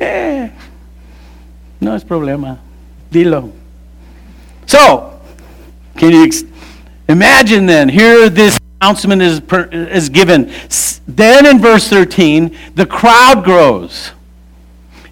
Eh, 0.02 0.50
no 1.78 1.94
es 1.94 2.02
problema. 2.02 2.58
Dilo. 3.10 3.52
So, 4.64 5.20
can 5.94 6.10
you 6.10 6.30
imagine 7.06 7.66
then? 7.66 7.90
Here, 7.90 8.30
this 8.30 8.58
announcement 8.80 9.20
is, 9.20 9.40
per, 9.40 9.64
is 9.64 10.08
given. 10.08 10.50
Then 11.06 11.44
in 11.44 11.58
verse 11.58 11.86
13, 11.88 12.56
the 12.76 12.86
crowd 12.86 13.44
grows. 13.44 14.12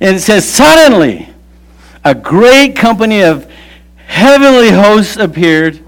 And 0.01 0.17
it 0.17 0.21
says, 0.21 0.49
Suddenly, 0.49 1.29
a 2.05 2.15
great 2.15 2.75
company 2.75 3.21
of 3.21 3.48
heavenly 4.09 4.71
hosts 4.71 5.17
appeared 5.17 5.83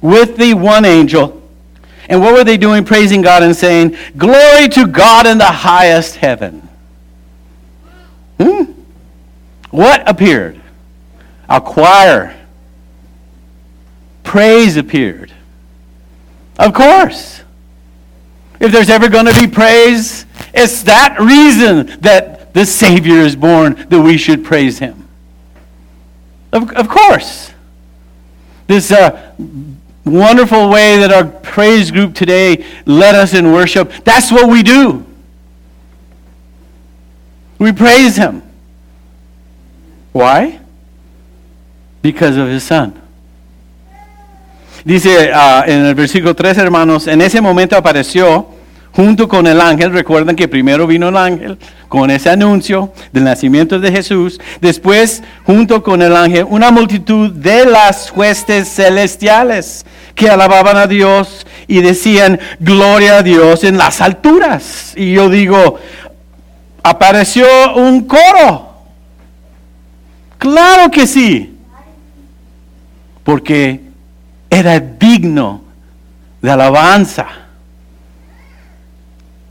with 0.00 0.36
the 0.36 0.54
one 0.54 0.84
angel 0.84 1.42
and 2.08 2.20
what 2.20 2.34
were 2.34 2.44
they 2.44 2.56
doing? 2.56 2.84
Praising 2.84 3.22
God 3.22 3.42
and 3.42 3.54
saying, 3.54 3.96
Glory 4.16 4.68
to 4.68 4.86
God 4.86 5.26
in 5.26 5.38
the 5.38 5.44
highest 5.44 6.16
heaven. 6.16 6.68
Hmm? 8.38 8.72
What 9.70 10.06
appeared? 10.08 10.60
A 11.48 11.60
choir. 11.60 12.36
Praise 14.24 14.76
appeared. 14.76 15.32
Of 16.58 16.74
course. 16.74 17.42
If 18.60 18.72
there's 18.72 18.90
ever 18.90 19.08
going 19.08 19.26
to 19.26 19.40
be 19.40 19.46
praise, 19.46 20.26
it's 20.52 20.82
that 20.82 21.18
reason 21.18 21.98
that 22.02 22.52
the 22.52 22.66
Savior 22.66 23.20
is 23.20 23.34
born 23.34 23.86
that 23.88 24.00
we 24.00 24.18
should 24.18 24.44
praise 24.44 24.78
Him. 24.78 25.08
Of, 26.52 26.70
of 26.72 26.88
course. 26.88 27.51
This 28.66 28.90
uh, 28.90 29.34
wonderful 30.04 30.68
way 30.70 30.98
that 30.98 31.12
our 31.12 31.24
praise 31.24 31.90
group 31.90 32.14
today 32.14 32.64
led 32.86 33.14
us 33.14 33.34
in 33.34 33.52
worship, 33.52 33.90
that's 34.04 34.30
what 34.32 34.48
we 34.48 34.62
do. 34.62 35.04
We 37.58 37.72
praise 37.72 38.16
Him. 38.16 38.42
Why? 40.12 40.60
Because 42.02 42.36
of 42.36 42.48
His 42.48 42.64
Son. 42.64 43.00
Dice 44.84 45.30
uh, 45.32 45.62
en 45.66 45.86
el 45.86 45.94
versículo 45.94 46.34
3, 46.34 46.58
hermanos, 46.58 47.06
en 47.06 47.20
ese 47.20 47.40
momento 47.40 47.76
apareció 47.76 48.48
junto 48.92 49.26
con 49.26 49.46
el 49.46 49.60
ángel, 49.60 49.92
recuerdan 49.92 50.36
que 50.36 50.48
primero 50.48 50.86
vino 50.86 51.08
el 51.08 51.16
ángel 51.16 51.58
con 51.88 52.10
ese 52.10 52.30
anuncio 52.30 52.92
del 53.12 53.24
nacimiento 53.24 53.80
de 53.80 53.90
Jesús, 53.90 54.40
después 54.60 55.22
junto 55.44 55.82
con 55.82 56.02
el 56.02 56.14
ángel 56.14 56.46
una 56.48 56.70
multitud 56.70 57.30
de 57.30 57.64
las 57.64 58.12
huestes 58.14 58.68
celestiales 58.68 59.84
que 60.14 60.28
alababan 60.28 60.76
a 60.76 60.86
Dios 60.86 61.46
y 61.66 61.80
decían, 61.80 62.38
gloria 62.60 63.18
a 63.18 63.22
Dios 63.22 63.64
en 63.64 63.78
las 63.78 64.00
alturas. 64.00 64.92
Y 64.94 65.12
yo 65.12 65.30
digo, 65.30 65.78
apareció 66.82 67.46
un 67.76 68.06
coro. 68.06 68.70
Claro 70.36 70.90
que 70.90 71.06
sí, 71.06 71.56
porque 73.22 73.80
era 74.50 74.80
digno 74.80 75.62
de 76.42 76.50
alabanza 76.50 77.41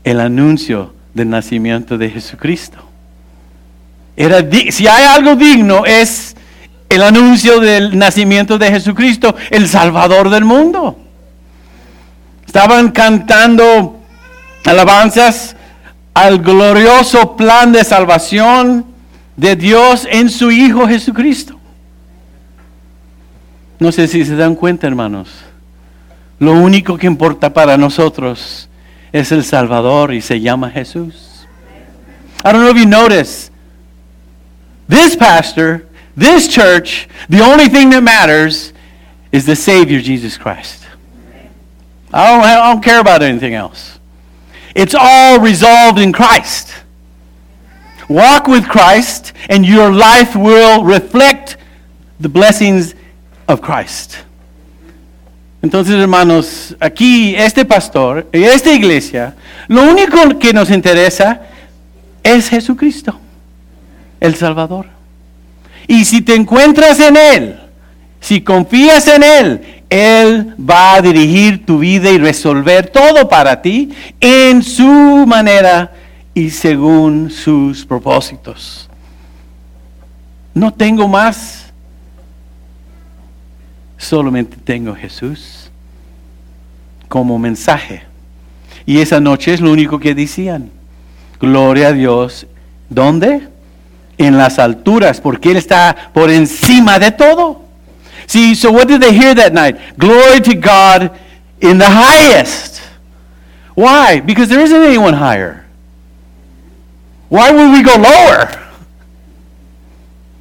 el 0.04 0.20
anuncio 0.20 0.94
del 1.14 1.30
nacimiento 1.30 1.98
de 1.98 2.10
Jesucristo. 2.10 2.78
Era 4.16 4.38
si 4.70 4.86
hay 4.86 5.04
algo 5.04 5.36
digno 5.36 5.84
es 5.86 6.36
el 6.88 7.02
anuncio 7.02 7.60
del 7.60 7.98
nacimiento 7.98 8.58
de 8.58 8.70
Jesucristo, 8.70 9.34
el 9.50 9.66
Salvador 9.68 10.28
del 10.28 10.44
mundo. 10.44 10.98
Estaban 12.46 12.90
cantando 12.90 13.98
alabanzas 14.66 15.56
al 16.12 16.40
glorioso 16.40 17.34
plan 17.36 17.72
de 17.72 17.82
salvación 17.82 18.84
de 19.36 19.56
Dios 19.56 20.06
en 20.10 20.28
su 20.28 20.50
Hijo 20.50 20.86
Jesucristo. 20.86 21.58
No 23.78 23.90
sé 23.90 24.06
si 24.06 24.24
se 24.26 24.36
dan 24.36 24.54
cuenta, 24.54 24.86
hermanos. 24.86 25.30
Lo 26.38 26.52
único 26.52 26.98
que 26.98 27.06
importa 27.06 27.54
para 27.54 27.78
nosotros 27.78 28.68
es 29.12 29.30
el 29.32 29.44
Salvador 29.44 30.12
y 30.12 30.20
se 30.20 30.40
llama 30.40 30.70
Jesús. 30.70 31.44
I 32.44 32.52
don't 32.52 32.62
know 32.62 32.70
if 32.70 32.76
you 32.76 32.86
notice, 32.86 33.50
this 34.88 35.14
pastor, 35.14 35.86
this 36.16 36.48
church, 36.48 37.08
the 37.28 37.40
only 37.40 37.68
thing 37.68 37.90
that 37.90 38.02
matters 38.02 38.72
is 39.30 39.46
the 39.46 39.56
Savior, 39.56 40.00
Jesus 40.00 40.36
Christ. 40.36 40.84
I 42.12 42.26
don't, 42.26 42.44
I 42.44 42.72
don't 42.72 42.82
care 42.82 43.00
about 43.00 43.22
anything 43.22 43.54
else. 43.54 43.98
It's 44.74 44.94
all 44.98 45.40
resolved 45.40 45.98
in 45.98 46.12
Christ. 46.12 46.74
Walk 48.08 48.46
with 48.46 48.68
Christ, 48.68 49.32
and 49.48 49.64
your 49.64 49.92
life 49.92 50.34
will 50.36 50.84
reflect 50.84 51.56
the 52.20 52.28
blessings 52.28 52.94
of 53.48 53.62
Christ. 53.62 54.18
Entonces, 55.62 55.94
hermanos, 55.94 56.76
aquí 56.80 57.36
este 57.36 57.64
pastor, 57.64 58.28
esta 58.32 58.72
iglesia, 58.72 59.36
lo 59.68 59.82
único 59.84 60.38
que 60.40 60.52
nos 60.52 60.70
interesa 60.70 61.40
es 62.24 62.48
Jesucristo, 62.48 63.16
el 64.18 64.34
Salvador. 64.34 64.86
Y 65.86 66.04
si 66.04 66.20
te 66.20 66.34
encuentras 66.34 66.98
en 66.98 67.16
Él, 67.16 67.60
si 68.20 68.40
confías 68.40 69.06
en 69.06 69.22
Él, 69.22 69.84
Él 69.88 70.54
va 70.58 70.94
a 70.94 71.02
dirigir 71.02 71.64
tu 71.64 71.78
vida 71.78 72.10
y 72.10 72.18
resolver 72.18 72.88
todo 72.88 73.28
para 73.28 73.62
ti 73.62 73.90
en 74.20 74.64
su 74.64 74.84
manera 75.28 75.92
y 76.34 76.50
según 76.50 77.30
sus 77.30 77.84
propósitos. 77.86 78.88
No 80.54 80.72
tengo 80.72 81.06
más 81.06 81.61
solamente 84.04 84.56
tengo 84.62 84.94
Jesús 84.94 85.70
como 87.08 87.38
mensaje. 87.38 88.02
Y 88.86 88.98
esa 89.00 89.20
noche 89.20 89.54
es 89.54 89.60
lo 89.60 89.70
único 89.70 89.98
que 89.98 90.14
decían. 90.14 90.70
Gloria 91.40 91.88
a 91.88 91.92
Dios. 91.92 92.46
¿Dónde? 92.88 93.48
En 94.18 94.36
las 94.36 94.58
alturas, 94.58 95.20
porque 95.20 95.50
Él 95.50 95.56
está 95.56 96.10
por 96.12 96.30
encima 96.30 96.98
de 96.98 97.10
todo. 97.10 97.62
See, 98.26 98.54
so 98.54 98.70
what 98.70 98.86
did 98.86 99.00
they 99.00 99.12
hear 99.12 99.34
that 99.34 99.52
night? 99.52 99.76
Glory 99.96 100.40
to 100.40 100.54
God 100.54 101.10
in 101.60 101.78
the 101.78 101.88
highest. 101.88 102.80
Why? 103.74 104.20
Because 104.20 104.48
there 104.48 104.62
isn't 104.62 104.82
anyone 104.82 105.14
higher. 105.14 105.64
Why 107.28 107.50
would 107.50 107.72
we 107.72 107.82
go 107.82 107.96
lower? 107.96 108.48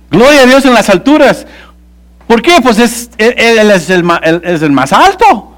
Gloria 0.09 0.43
a 0.43 0.45
Dios 0.45 0.65
en 0.65 0.73
las 0.73 0.89
alturas. 0.89 1.47
¿Por 2.31 2.41
qué? 2.41 2.61
Pues 2.63 2.79
es, 2.79 3.09
él, 3.17 3.71
es, 3.71 3.89
el, 3.89 4.09
es 4.45 4.61
el 4.61 4.71
más 4.71 4.93
alto, 4.93 5.51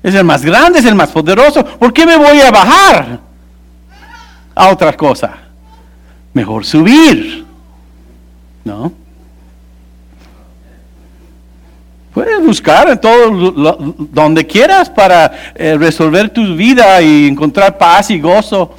es 0.00 0.14
el 0.14 0.22
más 0.22 0.44
grande, 0.44 0.78
es 0.78 0.84
el 0.84 0.94
más 0.94 1.10
poderoso. 1.10 1.64
¿Por 1.64 1.92
qué 1.92 2.06
me 2.06 2.16
voy 2.16 2.40
a 2.40 2.52
bajar 2.52 3.18
a 4.54 4.68
otra 4.68 4.92
cosa? 4.92 5.38
Mejor 6.32 6.64
subir, 6.64 7.44
¿no? 8.64 8.92
Puedes 12.14 12.46
buscar 12.46 12.90
en 12.90 13.00
todo 13.00 13.82
donde 13.98 14.46
quieras 14.46 14.88
para 14.88 15.32
eh, 15.56 15.76
resolver 15.76 16.30
tu 16.30 16.54
vida 16.54 17.02
y 17.02 17.26
encontrar 17.26 17.76
paz 17.76 18.08
y 18.12 18.20
gozo 18.20 18.72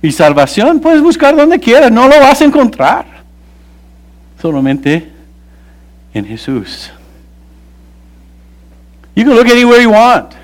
y 0.00 0.10
salvación. 0.10 0.80
Puedes 0.80 1.02
buscar 1.02 1.36
donde 1.36 1.60
quieras, 1.60 1.92
no 1.92 2.08
lo 2.08 2.18
vas 2.18 2.40
a 2.40 2.44
encontrar. 2.46 3.04
Solamente 4.40 5.13
in 6.14 6.24
Jesus. 6.24 6.90
You 9.14 9.24
can 9.24 9.34
look 9.34 9.48
anywhere 9.48 9.80
you 9.80 9.90
want, 9.90 10.36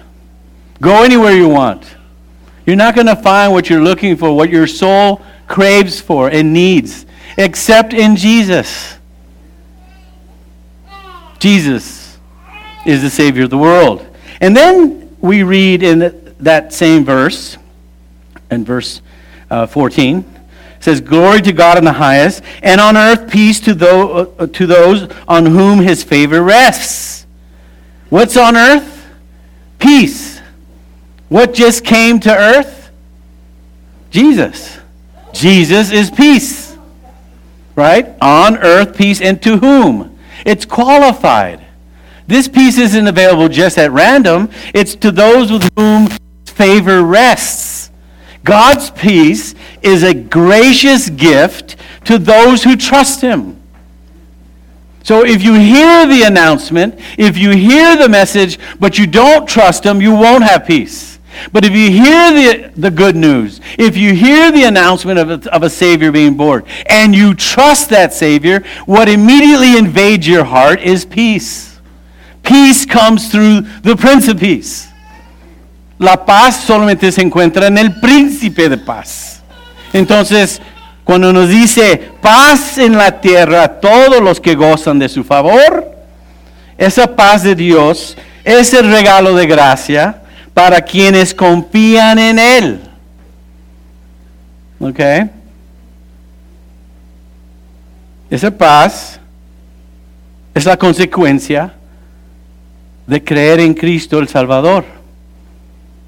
go 0.81 1.03
anywhere 1.03 1.33
you 1.33 1.49
want. 1.49 1.97
You're 2.67 2.77
not 2.77 2.95
going 2.95 3.07
to 3.07 3.17
find 3.17 3.53
what 3.53 3.71
you're 3.71 3.83
looking 3.83 4.17
for, 4.17 4.37
what 4.37 4.51
your 4.51 4.67
soul 4.67 5.23
craves 5.49 6.01
for 6.01 6.29
and 6.29 6.53
needs, 6.53 7.07
except 7.37 7.93
in 7.93 8.15
Jesus. 8.17 8.97
Jesus 11.39 12.19
is 12.85 13.03
the 13.03 13.11
Savior 13.11 13.45
of 13.45 13.51
the 13.51 13.59
world. 13.59 14.07
And 14.41 14.57
then 14.57 15.17
we 15.21 15.43
read 15.43 15.83
in 15.83 16.35
that 16.39 16.73
same 16.73 17.05
verse, 17.05 17.57
in 18.51 18.65
verse 18.65 19.03
uh, 19.51 19.67
14, 19.67 20.25
says, 20.81 21.01
Glory 21.01 21.43
to 21.43 21.53
God 21.53 21.79
in 21.79 21.85
the 21.85 21.93
highest, 21.93 22.43
and 22.63 22.81
on 22.81 22.97
earth 22.97 23.31
peace 23.31 23.61
to, 23.61 23.75
those, 23.75 24.29
uh, 24.39 24.47
to 24.47 24.67
those 24.67 25.09
on 25.29 25.47
whom 25.47 25.81
his 25.81 26.03
favor 26.03 26.43
rests. 26.43 27.27
What's 28.09 28.37
on 28.37 28.57
earth? 28.57 29.07
Peace. 29.79 30.41
What 31.29 31.55
just 31.55 31.85
came 31.85 32.19
to 32.21 32.35
earth? 32.35 32.91
Jesus. 34.11 34.79
Jesus 35.33 35.93
is 35.93 36.11
peace. 36.11 36.77
Right? 37.77 38.15
On 38.21 38.59
earth, 38.59 38.97
peace, 38.97 39.21
and 39.21 39.41
to 39.43 39.59
whom? 39.59 40.19
It's 40.45 40.65
qualified. 40.65 41.65
This 42.27 42.49
peace 42.49 42.79
isn't 42.79 43.07
available 43.07 43.49
just 43.49 43.79
at 43.79 43.91
random, 43.91 44.51
it's 44.75 44.95
to 44.97 45.11
those 45.11 45.51
with 45.51 45.69
whom 45.77 46.09
favor 46.47 47.03
rests. 47.03 47.91
God's 48.45 48.91
peace 48.91 49.55
is 49.83 50.03
a 50.03 50.15
gracious 50.15 51.09
gift 51.11 51.77
to 52.05 52.19
those 52.19 52.65
who 52.65 52.77
trust 52.77 53.21
Him. 53.21 53.61
So 55.03 55.25
if 55.25 55.43
you 55.43 55.55
hear 55.55 56.07
the 56.07 56.23
announcement, 56.23 57.01
if 57.19 57.37
you 57.37 57.51
hear 57.51 57.97
the 57.97 58.09
message, 58.09 58.59
but 58.79 58.99
you 58.99 59.07
don't 59.07 59.49
trust 59.49 59.85
Him, 59.85 60.01
you 60.01 60.13
won't 60.13 60.45
have 60.45 60.67
peace. 60.67 61.19
But 61.53 61.65
if 61.65 61.73
you 61.73 61.91
hear 61.91 62.33
the, 62.33 62.73
the 62.77 62.91
good 62.91 63.17
news, 63.17 63.61
if 63.79 63.97
you 63.97 64.15
hear 64.15 64.53
the 64.53 64.65
announcement 64.65 65.19
of 65.19 65.31
a, 65.31 65.55
of 65.55 65.63
a 65.63 65.71
Savior 65.71 66.13
being 66.13 66.37
born, 66.37 66.65
and 66.87 67.15
you 67.15 67.35
trust 67.35 67.91
that 67.91 68.13
Savior, 68.13 68.63
what 68.85 69.09
immediately 69.09 69.79
invades 69.79 70.27
your 70.27 70.45
heart 70.45 70.81
is 70.81 71.05
peace. 71.05 71.81
Peace 72.43 72.85
comes 72.85 73.31
through 73.31 73.63
the 73.83 73.97
Prince 73.97 74.29
of 74.29 74.39
Peace. 74.39 74.89
La 75.99 76.17
paz 76.17 76.65
solamente 76.65 77.13
se 77.13 77.23
encuentra 77.23 77.67
en 77.67 77.79
el 77.79 78.01
príncipe 78.01 78.69
de 78.69 78.79
paz. 78.79 79.30
Entonces, 79.93 80.61
Cuando 81.11 81.33
nos 81.33 81.49
dice 81.49 82.13
paz 82.21 82.79
en 82.79 82.97
la 82.97 83.21
tierra 83.21 83.65
a 83.65 83.81
todos 83.81 84.21
los 84.23 84.41
que 84.41 84.55
gozan 84.55 85.01
de 85.01 85.09
su 85.09 85.25
favor, 85.25 85.91
esa 86.79 87.17
paz 87.17 87.43
de 87.43 87.57
Dios 87.57 88.17
es 88.45 88.73
el 88.75 88.89
regalo 88.89 89.35
de 89.35 89.45
gracia 89.49 90.23
para 90.55 90.83
quienes 90.83 91.35
confían 91.35 92.17
en 92.21 92.39
Él. 92.39 92.81
¿Ok? 94.79 95.01
Esa 98.31 98.53
paz 98.53 99.19
es 100.55 100.65
la 100.65 100.77
consecuencia 100.77 101.75
de 103.09 103.25
creer 103.25 103.59
en 103.59 103.75
Cristo 103.75 104.21
el 104.21 104.29
Salvador. 104.29 104.85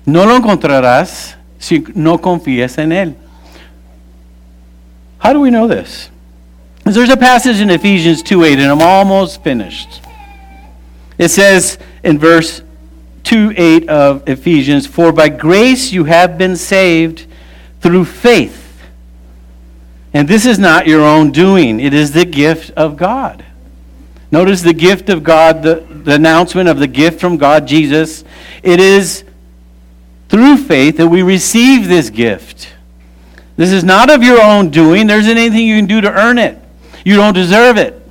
No 0.07 0.27
lo 0.27 0.37
encontrarás 0.37 1.37
si 1.59 1.83
no 1.95 2.21
confías 2.21 2.79
en 2.79 2.92
Él. 2.92 3.16
How 5.22 5.32
do 5.32 5.38
we 5.38 5.50
know 5.50 5.68
this? 5.68 6.11
There's 6.82 7.08
a 7.08 7.16
passage 7.16 7.61
in 7.61 7.70
Ephesians 7.70 8.24
2 8.24 8.42
8, 8.42 8.58
and 8.58 8.72
I'm 8.72 8.82
almost 8.82 9.44
finished. 9.44 10.02
It 11.16 11.28
says 11.28 11.78
in 12.02 12.18
verse 12.18 12.61
2 13.22 13.54
8 13.56 13.88
of 13.88 14.28
Ephesians, 14.28 14.85
For 14.88 15.12
by 15.12 15.28
grace 15.28 15.92
you 15.92 16.04
have 16.04 16.37
been 16.37 16.56
saved 16.56 17.26
through 17.80 18.06
faith. 18.06 18.82
And 20.12 20.26
this 20.26 20.44
is 20.44 20.58
not 20.58 20.88
your 20.88 21.02
own 21.02 21.30
doing, 21.30 21.78
it 21.78 21.94
is 21.94 22.11
the 22.11 22.24
gift 22.24 22.72
of 22.72 22.96
God. 22.96 23.44
Notice 24.32 24.62
the 24.62 24.74
gift 24.74 25.08
of 25.08 25.22
God, 25.22 25.62
the, 25.62 25.87
the 25.88 26.16
announcement 26.16 26.68
of 26.68 26.80
the 26.80 26.88
gift 26.88 27.20
from 27.20 27.37
God, 27.37 27.68
Jesus. 27.68 28.24
It 28.64 28.80
is 28.80 29.22
through 30.28 30.56
faith 30.56 30.96
that 30.96 31.06
we 31.06 31.22
receive 31.22 31.87
this 31.87 32.11
gift. 32.11 32.72
This 33.62 33.70
is 33.70 33.85
not 33.85 34.11
of 34.11 34.25
your 34.25 34.42
own 34.42 34.70
doing. 34.70 35.07
There 35.07 35.20
isn't 35.20 35.38
anything 35.38 35.64
you 35.64 35.77
can 35.77 35.87
do 35.87 36.01
to 36.01 36.12
earn 36.12 36.37
it. 36.37 36.59
You 37.05 37.14
don't 37.14 37.33
deserve 37.33 37.77
it. 37.77 38.03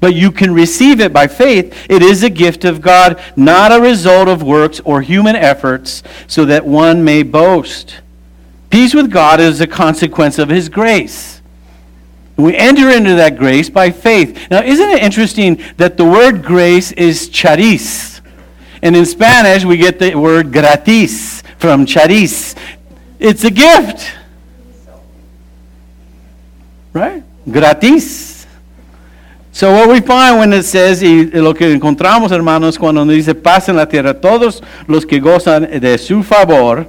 But 0.00 0.16
you 0.16 0.32
can 0.32 0.52
receive 0.52 1.00
it 1.00 1.12
by 1.12 1.28
faith. 1.28 1.86
It 1.88 2.02
is 2.02 2.24
a 2.24 2.28
gift 2.28 2.64
of 2.64 2.80
God, 2.80 3.22
not 3.36 3.70
a 3.70 3.80
result 3.80 4.26
of 4.26 4.42
works 4.42 4.80
or 4.80 5.00
human 5.00 5.36
efforts, 5.36 6.02
so 6.26 6.44
that 6.46 6.66
one 6.66 7.04
may 7.04 7.22
boast. 7.22 8.00
Peace 8.68 8.92
with 8.92 9.12
God 9.12 9.38
is 9.38 9.60
a 9.60 9.66
consequence 9.68 10.40
of 10.40 10.48
His 10.48 10.68
grace. 10.68 11.40
We 12.36 12.56
enter 12.56 12.90
into 12.90 13.14
that 13.14 13.38
grace 13.38 13.70
by 13.70 13.92
faith. 13.92 14.50
Now, 14.50 14.64
isn't 14.64 14.88
it 14.88 15.04
interesting 15.04 15.62
that 15.76 15.98
the 15.98 16.04
word 16.04 16.44
grace 16.44 16.90
is 16.90 17.28
charis? 17.28 18.20
And 18.82 18.96
in 18.96 19.06
Spanish, 19.06 19.64
we 19.64 19.76
get 19.76 20.00
the 20.00 20.16
word 20.16 20.52
gratis 20.52 21.44
from 21.58 21.86
charis. 21.86 22.56
It's 23.20 23.44
a 23.44 23.52
gift. 23.52 24.16
Right? 26.92 27.22
Gratis. 27.46 28.46
So 29.52 29.72
what 29.72 29.88
we 29.88 30.00
find 30.00 30.38
when 30.38 30.52
it 30.52 30.64
says, 30.64 31.02
y 31.02 31.24
lo 31.32 31.54
que 31.54 31.72
encontramos, 31.72 32.30
hermanos, 32.30 32.78
cuando 32.78 33.04
nos 33.04 33.14
dice 33.14 33.34
paz 33.34 33.68
en 33.68 33.76
la 33.76 33.88
tierra, 33.88 34.14
todos 34.14 34.62
los 34.86 35.04
que 35.04 35.18
gozan 35.18 35.68
de 35.80 35.98
su 35.98 36.22
favor, 36.22 36.88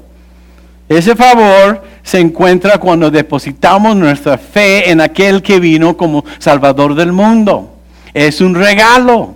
ese 0.88 1.16
favor 1.16 1.82
se 2.04 2.20
encuentra 2.20 2.78
cuando 2.78 3.10
depositamos 3.10 3.96
nuestra 3.96 4.38
fe 4.38 4.92
en 4.92 5.02
aquel 5.02 5.42
que 5.42 5.60
vino 5.60 5.96
como 5.96 6.24
Salvador 6.38 6.96
del 6.96 7.12
mundo. 7.12 7.78
Es 8.14 8.42
un 8.42 8.54
regalo. 8.54 9.36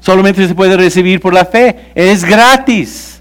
Solamente 0.00 0.46
se 0.46 0.54
puede 0.54 0.76
recibir 0.76 1.20
por 1.20 1.34
la 1.34 1.44
fe. 1.44 1.90
Es 1.94 2.24
gratis. 2.24 3.13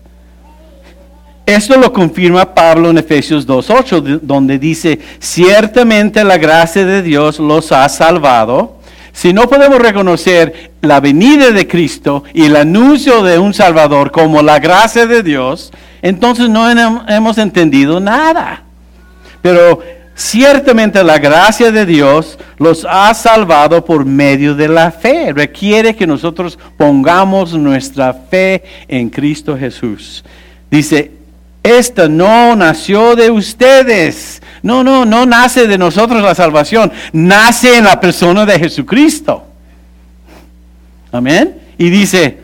Esto 1.46 1.78
lo 1.78 1.92
confirma 1.92 2.54
Pablo 2.54 2.90
en 2.90 2.98
Efesios 2.98 3.46
2.8, 3.46 4.22
donde 4.22 4.58
dice, 4.58 5.00
ciertamente 5.20 6.24
la 6.24 6.38
gracia 6.38 6.86
de 6.86 7.02
Dios 7.02 7.38
los 7.40 7.74
ha 7.74 7.88
salvado. 7.90 8.80
Si 9.12 9.34
no 9.34 9.50
podemos 9.50 9.80
reconocer 9.80 10.72
la 10.82 11.02
venida 11.02 11.52
de 11.52 11.68
Cristo 11.68 12.24
y 12.34 12.46
el 12.46 12.56
anuncio 12.56 13.24
de 13.24 13.38
un 13.40 13.54
Salvador 13.54 14.12
como 14.12 14.42
la 14.42 14.60
gracia 14.60 15.06
de 15.06 15.22
Dios, 15.22 15.72
entonces 16.02 16.50
no 16.50 16.70
hemos 16.70 17.38
entendido 17.38 18.00
nada. 18.00 18.64
Pero 19.42 19.82
ciertamente 20.16 21.04
la 21.04 21.20
gracia 21.20 21.72
de 21.72 21.86
Dios 21.86 22.40
los 22.58 22.88
ha 22.90 23.14
salvado 23.14 23.84
por 23.84 24.06
medio 24.06 24.56
de 24.56 24.70
la 24.70 24.92
fe. 24.92 25.34
Requiere 25.34 25.94
que 25.94 26.08
nosotros 26.08 26.58
pongamos 26.78 27.54
nuestra 27.54 28.14
fe 28.14 28.64
en 28.88 29.10
Cristo 29.10 29.58
Jesús. 29.58 30.24
Dice, 30.72 31.23
esta 31.64 32.10
no 32.10 32.58
nació 32.58 33.16
de 33.16 33.32
ustedes. 33.32 34.42
No, 34.62 34.84
no, 34.84 35.06
no 35.06 35.26
nace 35.26 35.66
de 35.66 35.78
nosotros 35.78 36.22
la 36.22 36.36
salvación. 36.36 36.92
Nace 37.14 37.78
en 37.78 37.86
la 37.86 38.00
persona 38.00 38.46
de 38.46 38.60
Jesucristo. 38.60 39.46
Amén. 41.12 41.58
Y 41.78 41.90
dice, 41.90 42.40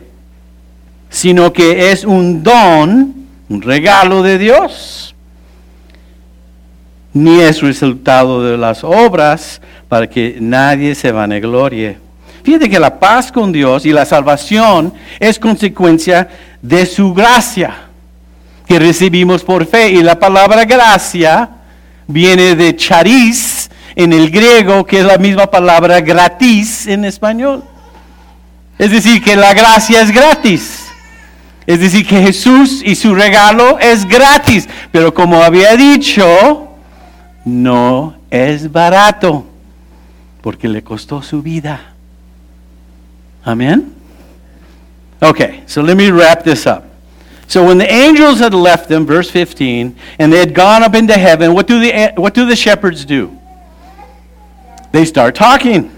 sino 1.10 1.52
que 1.52 1.92
es 1.92 2.04
un 2.04 2.42
don, 2.42 3.14
un 3.50 3.62
regalo 3.62 4.22
de 4.22 4.38
Dios. 4.38 5.14
Ni 7.12 7.40
es 7.40 7.60
resultado 7.60 8.42
de 8.42 8.56
las 8.56 8.84
obras 8.84 9.60
para 9.88 10.08
que 10.08 10.38
nadie 10.40 10.94
se 10.94 11.12
vaneglorie. 11.12 11.98
Fíjate 12.42 12.70
que 12.70 12.80
la 12.80 12.98
paz 12.98 13.30
con 13.30 13.52
Dios 13.52 13.84
y 13.84 13.92
la 13.92 14.06
salvación 14.06 14.94
es 15.18 15.38
consecuencia 15.38 16.28
de 16.62 16.86
su 16.86 17.12
gracia 17.12 17.89
que 18.70 18.78
recibimos 18.78 19.42
por 19.42 19.66
fe. 19.66 19.90
Y 19.90 20.00
la 20.00 20.20
palabra 20.20 20.64
gracia 20.64 21.50
viene 22.06 22.54
de 22.54 22.76
charis 22.76 23.68
en 23.96 24.12
el 24.12 24.30
griego, 24.30 24.86
que 24.86 25.00
es 25.00 25.04
la 25.04 25.18
misma 25.18 25.50
palabra 25.50 26.00
gratis 26.00 26.86
en 26.86 27.04
español. 27.04 27.64
Es 28.78 28.92
decir, 28.92 29.24
que 29.24 29.34
la 29.34 29.54
gracia 29.54 30.00
es 30.00 30.12
gratis. 30.12 30.86
Es 31.66 31.80
decir, 31.80 32.06
que 32.06 32.22
Jesús 32.22 32.80
y 32.84 32.94
su 32.94 33.12
regalo 33.12 33.76
es 33.80 34.06
gratis. 34.06 34.68
Pero 34.92 35.12
como 35.12 35.42
había 35.42 35.74
dicho, 35.74 36.68
no 37.44 38.14
es 38.30 38.70
barato, 38.70 39.46
porque 40.42 40.68
le 40.68 40.84
costó 40.84 41.22
su 41.22 41.42
vida. 41.42 41.94
Amén. 43.42 43.92
Okay, 45.20 45.64
so 45.66 45.82
let 45.82 45.96
me 45.96 46.12
wrap 46.12 46.44
this 46.44 46.66
up. 46.66 46.89
So 47.50 47.66
when 47.66 47.78
the 47.78 47.92
angels 47.92 48.38
had 48.38 48.54
left 48.54 48.88
them, 48.88 49.04
verse 49.04 49.28
15, 49.28 49.96
and 50.20 50.32
they 50.32 50.38
had 50.38 50.54
gone 50.54 50.84
up 50.84 50.94
into 50.94 51.14
heaven, 51.14 51.52
what 51.52 51.66
do 51.66 51.80
the, 51.80 52.12
what 52.14 52.32
do 52.32 52.46
the 52.46 52.54
shepherds 52.54 53.04
do? 53.04 53.36
They 54.92 55.04
start 55.04 55.34
talking. 55.34 55.90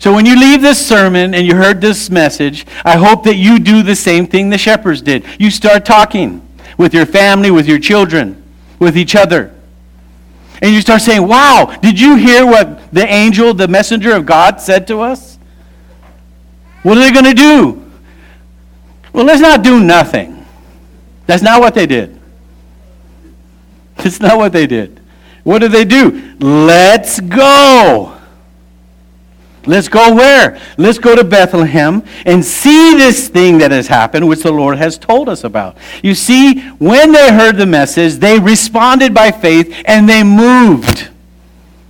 So 0.00 0.12
when 0.12 0.26
you 0.26 0.34
leave 0.36 0.62
this 0.62 0.84
sermon 0.84 1.32
and 1.32 1.46
you 1.46 1.54
heard 1.54 1.80
this 1.80 2.10
message, 2.10 2.66
I 2.84 2.96
hope 2.96 3.22
that 3.22 3.36
you 3.36 3.60
do 3.60 3.84
the 3.84 3.94
same 3.94 4.26
thing 4.26 4.50
the 4.50 4.58
shepherds 4.58 5.00
did. 5.00 5.24
You 5.38 5.48
start 5.48 5.84
talking 5.84 6.44
with 6.76 6.92
your 6.92 7.06
family, 7.06 7.52
with 7.52 7.68
your 7.68 7.78
children, 7.78 8.42
with 8.80 8.98
each 8.98 9.14
other. 9.14 9.54
And 10.60 10.74
you 10.74 10.80
start 10.80 11.02
saying, 11.02 11.24
Wow, 11.28 11.78
did 11.82 12.00
you 12.00 12.16
hear 12.16 12.44
what 12.44 12.92
the 12.92 13.06
angel, 13.06 13.54
the 13.54 13.68
messenger 13.68 14.16
of 14.16 14.26
God, 14.26 14.60
said 14.60 14.88
to 14.88 15.02
us? 15.02 15.38
What 16.82 16.98
are 16.98 17.00
they 17.00 17.12
going 17.12 17.26
to 17.26 17.32
do? 17.32 17.79
Well, 19.12 19.24
let's 19.24 19.40
not 19.40 19.62
do 19.62 19.80
nothing. 19.80 20.46
That's 21.26 21.42
not 21.42 21.60
what 21.60 21.74
they 21.74 21.86
did. 21.86 22.20
That's 23.96 24.20
not 24.20 24.38
what 24.38 24.52
they 24.52 24.66
did. 24.66 25.00
What 25.44 25.60
did 25.60 25.72
they 25.72 25.84
do? 25.84 26.34
Let's 26.38 27.20
go. 27.20 28.16
Let's 29.66 29.88
go 29.88 30.14
where? 30.14 30.58
Let's 30.78 30.98
go 30.98 31.14
to 31.14 31.22
Bethlehem 31.22 32.02
and 32.24 32.44
see 32.44 32.94
this 32.94 33.28
thing 33.28 33.58
that 33.58 33.70
has 33.70 33.88
happened, 33.88 34.26
which 34.26 34.42
the 34.42 34.52
Lord 34.52 34.78
has 34.78 34.96
told 34.96 35.28
us 35.28 35.44
about. 35.44 35.76
You 36.02 36.14
see, 36.14 36.60
when 36.78 37.12
they 37.12 37.32
heard 37.32 37.56
the 37.56 37.66
message, 37.66 38.14
they 38.14 38.38
responded 38.38 39.12
by 39.12 39.30
faith 39.30 39.82
and 39.84 40.08
they 40.08 40.22
moved. 40.22 41.10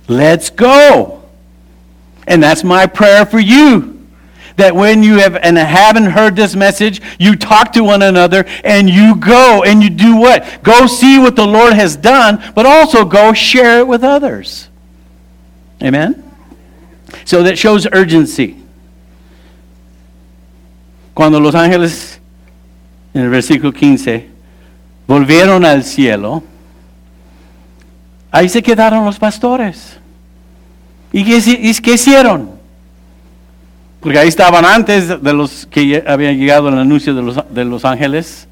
Let's 0.07 0.49
go. 0.49 1.23
And 2.27 2.43
that's 2.43 2.63
my 2.63 2.87
prayer 2.87 3.25
for 3.25 3.39
you 3.39 3.90
that 4.61 4.75
when 4.75 5.01
you 5.01 5.17
have 5.17 5.35
and 5.35 5.57
haven't 5.57 6.05
heard 6.05 6.35
this 6.35 6.55
message, 6.55 7.01
you 7.19 7.35
talk 7.35 7.73
to 7.73 7.83
one 7.83 8.03
another 8.03 8.45
and 8.63 8.87
you 8.87 9.15
go 9.15 9.63
and 9.63 9.81
you 9.81 9.89
do 9.89 10.15
what? 10.15 10.61
Go 10.61 10.85
see 10.85 11.17
what 11.17 11.35
the 11.35 11.45
Lord 11.45 11.73
has 11.73 11.97
done, 11.97 12.41
but 12.53 12.67
also 12.67 13.03
go 13.03 13.33
share 13.33 13.79
it 13.79 13.87
with 13.87 14.03
others. 14.03 14.69
Amen? 15.81 16.23
So 17.25 17.41
that 17.41 17.57
shows 17.57 17.87
urgency. 17.91 18.57
Cuando 21.15 21.39
los 21.39 21.55
ángeles, 21.55 22.19
en 23.15 23.23
el 23.23 23.29
versículo 23.29 23.73
15, 23.73 24.29
volvieron 25.07 25.65
al 25.65 25.83
cielo, 25.83 26.43
ahí 28.31 28.47
se 28.47 28.61
quedaron 28.61 29.05
los 29.05 29.17
pastores. 29.17 29.97
¿Y 31.11 31.25
qué, 31.25 31.37
y 31.37 31.73
qué 31.81 31.93
hicieron? 31.93 32.60
Porque 34.01 34.17
ahí 34.17 34.27
estaban 34.27 34.65
antes 34.65 35.21
de 35.21 35.33
los 35.33 35.67
que 35.67 36.03
habían 36.05 36.37
llegado 36.37 36.69
el 36.69 36.77
anuncio 36.77 37.13
de 37.13 37.21
los, 37.21 37.39
de 37.49 37.63
los 37.63 37.85
ángeles. 37.85 38.47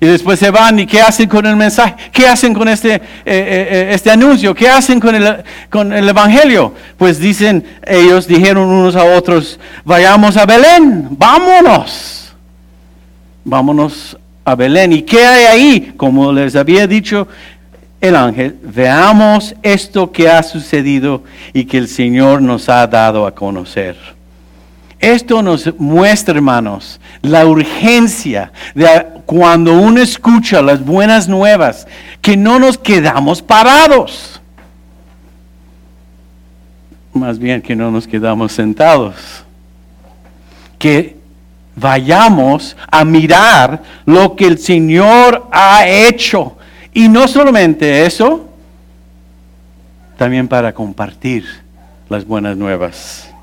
Y 0.00 0.06
después 0.06 0.38
se 0.38 0.50
van 0.50 0.80
y 0.80 0.86
¿qué 0.86 1.00
hacen 1.00 1.28
con 1.28 1.46
el 1.46 1.56
mensaje? 1.56 1.94
¿Qué 2.12 2.26
hacen 2.26 2.52
con 2.52 2.68
este, 2.68 2.94
eh, 2.94 3.00
eh, 3.24 3.88
este 3.92 4.10
anuncio? 4.10 4.52
¿Qué 4.52 4.68
hacen 4.68 4.98
con 4.98 5.14
el, 5.14 5.44
con 5.70 5.92
el 5.92 6.08
Evangelio? 6.08 6.74
Pues 6.98 7.20
dicen, 7.20 7.64
ellos 7.86 8.26
dijeron 8.26 8.68
unos 8.68 8.96
a 8.96 9.04
otros, 9.04 9.58
vayamos 9.84 10.36
a 10.36 10.44
Belén, 10.44 11.08
vámonos. 11.12 12.34
Vámonos 13.44 14.18
a 14.44 14.54
Belén. 14.56 14.92
¿Y 14.92 15.02
qué 15.02 15.24
hay 15.24 15.44
ahí? 15.44 15.94
Como 15.96 16.32
les 16.32 16.56
había 16.56 16.86
dicho 16.88 17.28
el 18.00 18.16
ángel, 18.16 18.56
veamos 18.62 19.54
esto 19.62 20.10
que 20.10 20.28
ha 20.28 20.42
sucedido 20.42 21.22
y 21.52 21.64
que 21.64 21.78
el 21.78 21.88
Señor 21.88 22.42
nos 22.42 22.68
ha 22.68 22.86
dado 22.88 23.24
a 23.24 23.34
conocer. 23.34 23.96
Esto 25.04 25.42
nos 25.42 25.78
muestra, 25.78 26.36
hermanos, 26.36 26.98
la 27.20 27.44
urgencia 27.44 28.50
de 28.74 29.04
cuando 29.26 29.74
uno 29.74 30.00
escucha 30.00 30.62
las 30.62 30.82
buenas 30.82 31.28
nuevas, 31.28 31.86
que 32.22 32.38
no 32.38 32.58
nos 32.58 32.78
quedamos 32.78 33.42
parados. 33.42 34.40
Más 37.12 37.38
bien 37.38 37.60
que 37.60 37.76
no 37.76 37.90
nos 37.90 38.06
quedamos 38.06 38.52
sentados. 38.52 39.44
Que 40.78 41.18
vayamos 41.76 42.74
a 42.90 43.04
mirar 43.04 43.82
lo 44.06 44.34
que 44.34 44.46
el 44.46 44.58
Señor 44.58 45.46
ha 45.52 45.86
hecho. 45.86 46.56
Y 46.94 47.10
no 47.10 47.28
solamente 47.28 48.06
eso, 48.06 48.48
también 50.16 50.48
para 50.48 50.72
compartir 50.72 51.44
las 52.08 52.26
buenas 52.26 52.56
nuevas. 52.56 53.33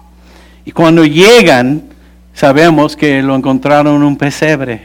Y 0.65 0.71
cuando 0.71 1.03
llegan, 1.05 1.83
sabemos 2.33 2.95
que 2.95 3.21
lo 3.21 3.35
encontraron 3.35 3.95
en 3.95 4.03
un 4.03 4.17
pesebre. 4.17 4.83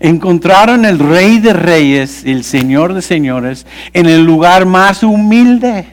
Encontraron 0.00 0.84
el 0.84 0.98
rey 0.98 1.38
de 1.38 1.52
reyes, 1.52 2.24
el 2.24 2.42
señor 2.42 2.92
de 2.92 3.02
señores, 3.02 3.66
en 3.92 4.06
el 4.06 4.24
lugar 4.24 4.66
más 4.66 5.04
humilde, 5.04 5.86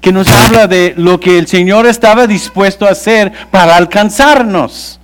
que 0.00 0.12
nos 0.12 0.28
habla 0.28 0.68
de 0.68 0.94
lo 0.96 1.18
que 1.18 1.36
el 1.36 1.48
Señor 1.48 1.84
estaba 1.86 2.28
dispuesto 2.28 2.86
a 2.86 2.90
hacer 2.90 3.32
para 3.50 3.76
alcanzarnos. 3.76 5.00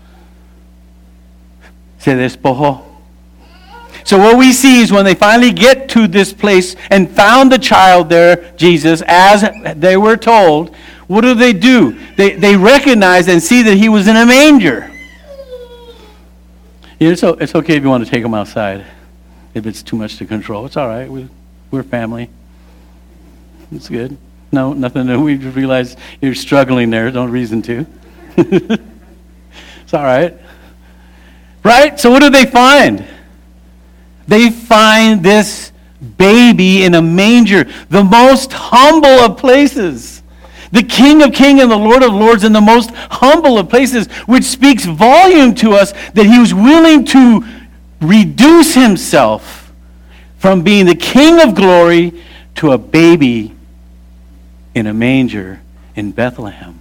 Se 1.99 2.15
despojó. 2.15 2.93
So 4.05 4.19
what 4.19 4.37
we 4.37 4.53
see 4.53 4.81
is 4.81 4.93
when 4.93 5.05
they 5.05 5.15
finally 5.15 5.53
get 5.53 5.89
to 5.89 6.07
this 6.07 6.33
place 6.33 6.77
and 6.91 7.09
found 7.11 7.51
the 7.51 7.59
child 7.59 8.09
there, 8.09 8.53
Jesus, 8.57 9.03
as 9.07 9.49
they 9.77 9.97
were 9.97 10.17
told, 10.17 10.71
what 11.13 11.21
do 11.21 11.35
they 11.35 11.53
do? 11.53 11.99
They, 12.17 12.37
they 12.37 12.57
recognize 12.57 13.29
and 13.29 13.43
see 13.43 13.61
that 13.65 13.77
he 13.77 13.91
was 13.91 14.09
in 14.09 14.17
a 14.17 14.25
manger. 14.25 14.91
Yeah, 16.99 17.11
It's, 17.11 17.23
it's 17.23 17.55
okay 17.55 17.77
if 17.77 17.83
you 17.83 17.91
want 17.91 18.03
to 18.03 18.11
take 18.11 18.25
him 18.25 18.33
outside. 18.33 18.87
If 19.53 19.67
it's 19.67 19.83
too 19.83 19.97
much 19.97 20.17
to 20.17 20.25
control, 20.25 20.65
it's 20.65 20.79
all 20.79 20.89
right. 20.89 21.11
We, 21.11 21.29
we're 21.71 21.83
family. 21.83 22.31
It's 23.73 23.91
good. 23.91 24.17
No, 24.53 24.73
nothing 24.73 25.07
new. 25.07 25.23
We 25.23 25.37
realize 25.37 25.99
you're 26.23 26.35
struggling 26.35 26.89
there. 26.89 27.11
Don't 27.11 27.31
reason 27.31 27.61
to. 27.61 27.87
it's 28.39 29.93
all 29.93 30.05
right. 30.05 30.35
Right? 31.63 32.01
So, 32.01 32.11
what 32.11 32.23
do 32.23 32.31
they 32.31 32.47
find? 32.47 33.05
They 34.27 34.49
find 34.49 35.23
this 35.23 35.73
baby 36.17 36.85
in 36.85 36.95
a 36.95 37.03
manger, 37.03 37.65
the 37.91 38.03
most 38.03 38.55
humble 38.55 39.09
of 39.09 39.37
places 39.37 40.22
the 40.73 40.83
King 40.83 41.23
of 41.23 41.33
Kings 41.33 41.63
and 41.63 41.71
the 41.71 41.77
Lord 41.77 42.03
of 42.03 42.13
Lords 42.13 42.45
in 42.45 42.53
the 42.53 42.61
most 42.61 42.91
humble 42.91 43.59
of 43.59 43.69
places, 43.69 44.09
which 44.27 44.45
speaks 44.45 44.85
volume 44.85 45.55
to 45.57 45.73
us 45.73 45.93
that 46.15 46.27
he 46.27 46.39
was 46.39 46.53
willing 46.53 47.05
to 47.07 47.45
reduce 48.01 48.75
himself 48.75 49.73
from 50.39 50.63
being 50.63 50.87
the 50.87 50.95
King 50.95 51.41
of 51.41 51.55
glory 51.55 52.21
to 52.57 52.73
a 52.73 52.79
baby 52.79 53.55
in 54.75 54.87
a 54.87 54.95
manger 54.95 55.61
in 55.95 56.11
Bethlehem. 56.11 56.79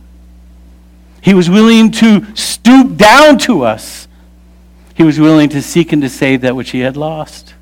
He 1.22 1.34
was 1.34 1.50
willing 1.50 1.92
to 1.92 2.36
stoop 2.36 2.96
down 2.98 3.38
to 3.40 3.64
us. 3.64 4.08
He 4.96 5.04
was 5.04 5.20
willing 5.20 5.50
to 5.50 5.62
seek 5.62 5.92
and 5.92 6.02
to 6.02 6.10
save 6.10 6.42
that 6.42 6.56
which 6.56 6.72
he 6.72 6.80
had 6.80 6.98
lost. 6.98 7.54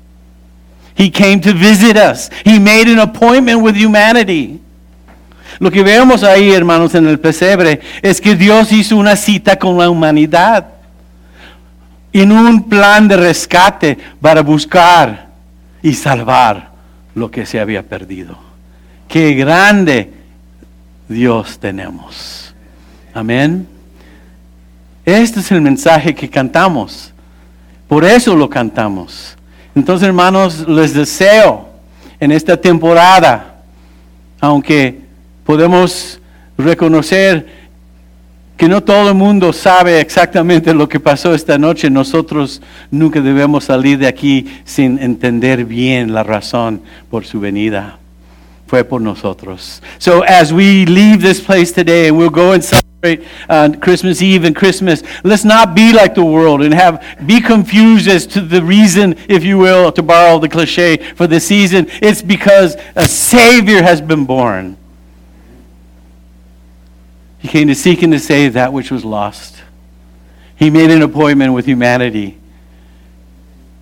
He 0.94 1.10
came 1.10 1.40
to 1.40 1.52
visit 1.52 1.96
us. 1.96 2.30
He 2.44 2.58
made 2.58 2.88
an 2.88 2.98
appointment 2.98 3.62
with 3.62 3.76
humanity. 3.76 4.59
Lo 5.58 5.70
que 5.70 5.82
vemos 5.82 6.22
ahí, 6.22 6.52
hermanos, 6.52 6.94
en 6.94 7.06
el 7.06 7.18
pesebre, 7.18 7.80
es 8.02 8.20
que 8.20 8.36
Dios 8.36 8.72
hizo 8.72 8.96
una 8.96 9.16
cita 9.16 9.58
con 9.58 9.76
la 9.76 9.90
humanidad 9.90 10.68
en 12.12 12.32
un 12.32 12.68
plan 12.68 13.08
de 13.08 13.16
rescate 13.16 13.98
para 14.20 14.42
buscar 14.42 15.28
y 15.82 15.94
salvar 15.94 16.70
lo 17.14 17.30
que 17.30 17.46
se 17.46 17.60
había 17.60 17.82
perdido. 17.82 18.38
Qué 19.08 19.34
grande 19.34 20.12
Dios 21.08 21.58
tenemos. 21.58 22.54
Amén. 23.12 23.66
Este 25.04 25.40
es 25.40 25.50
el 25.50 25.60
mensaje 25.60 26.14
que 26.14 26.28
cantamos. 26.28 27.12
Por 27.88 28.04
eso 28.04 28.36
lo 28.36 28.48
cantamos. 28.48 29.36
Entonces, 29.74 30.06
hermanos, 30.06 30.68
les 30.68 30.94
deseo 30.94 31.68
en 32.20 32.32
esta 32.32 32.56
temporada, 32.56 33.62
aunque 34.40 34.99
podemos 35.50 36.20
reconocer 36.56 37.44
que 38.56 38.68
no 38.68 38.84
todo 38.84 39.08
el 39.08 39.16
mundo 39.16 39.52
sabe 39.52 39.98
exactamente 39.98 40.72
lo 40.72 40.88
que 40.88 41.00
pasó 41.00 41.34
esta 41.34 41.58
noche. 41.58 41.90
Nosotros 41.90 42.62
nunca 42.88 43.20
debemos 43.20 43.64
salir 43.64 43.98
de 43.98 44.06
aquí 44.06 44.46
sin 44.64 44.96
entender 45.00 45.64
bien 45.64 46.14
la 46.14 46.22
razón 46.22 46.82
por 47.10 47.24
su 47.24 47.40
venida. 47.40 47.98
Fue 48.68 48.84
por 48.84 49.00
nosotros. 49.00 49.82
So 49.98 50.22
as 50.22 50.52
we 50.52 50.86
leave 50.86 51.18
this 51.20 51.40
place 51.40 51.72
today 51.72 52.06
and 52.06 52.16
we'll 52.16 52.30
go 52.30 52.52
and 52.52 52.62
celebrate 52.62 53.26
uh, 53.48 53.70
Christmas 53.80 54.22
Eve 54.22 54.44
and 54.44 54.54
Christmas, 54.54 55.02
let's 55.24 55.44
not 55.44 55.74
be 55.74 55.92
like 55.92 56.14
the 56.14 56.24
world 56.24 56.62
and 56.62 56.72
have 56.72 57.02
be 57.26 57.40
confused 57.40 58.06
as 58.06 58.24
to 58.28 58.40
the 58.40 58.62
reason, 58.62 59.16
if 59.28 59.42
you 59.42 59.58
will, 59.58 59.90
to 59.90 60.00
borrow 60.00 60.38
the 60.38 60.48
cliche 60.48 60.98
for 61.16 61.26
the 61.26 61.40
season. 61.40 61.88
It's 62.00 62.22
because 62.22 62.76
a 62.94 63.08
Savior 63.08 63.82
has 63.82 64.00
been 64.00 64.26
born. 64.26 64.76
He 67.40 67.48
came 67.48 67.68
to 67.68 67.74
seek 67.74 68.02
and 68.02 68.12
to 68.12 68.18
save 68.18 68.52
that 68.52 68.72
which 68.72 68.90
was 68.90 69.04
lost. 69.04 69.62
He 70.56 70.68
made 70.70 70.90
an 70.90 71.02
appointment 71.02 71.54
with 71.54 71.66
humanity. 71.66 72.38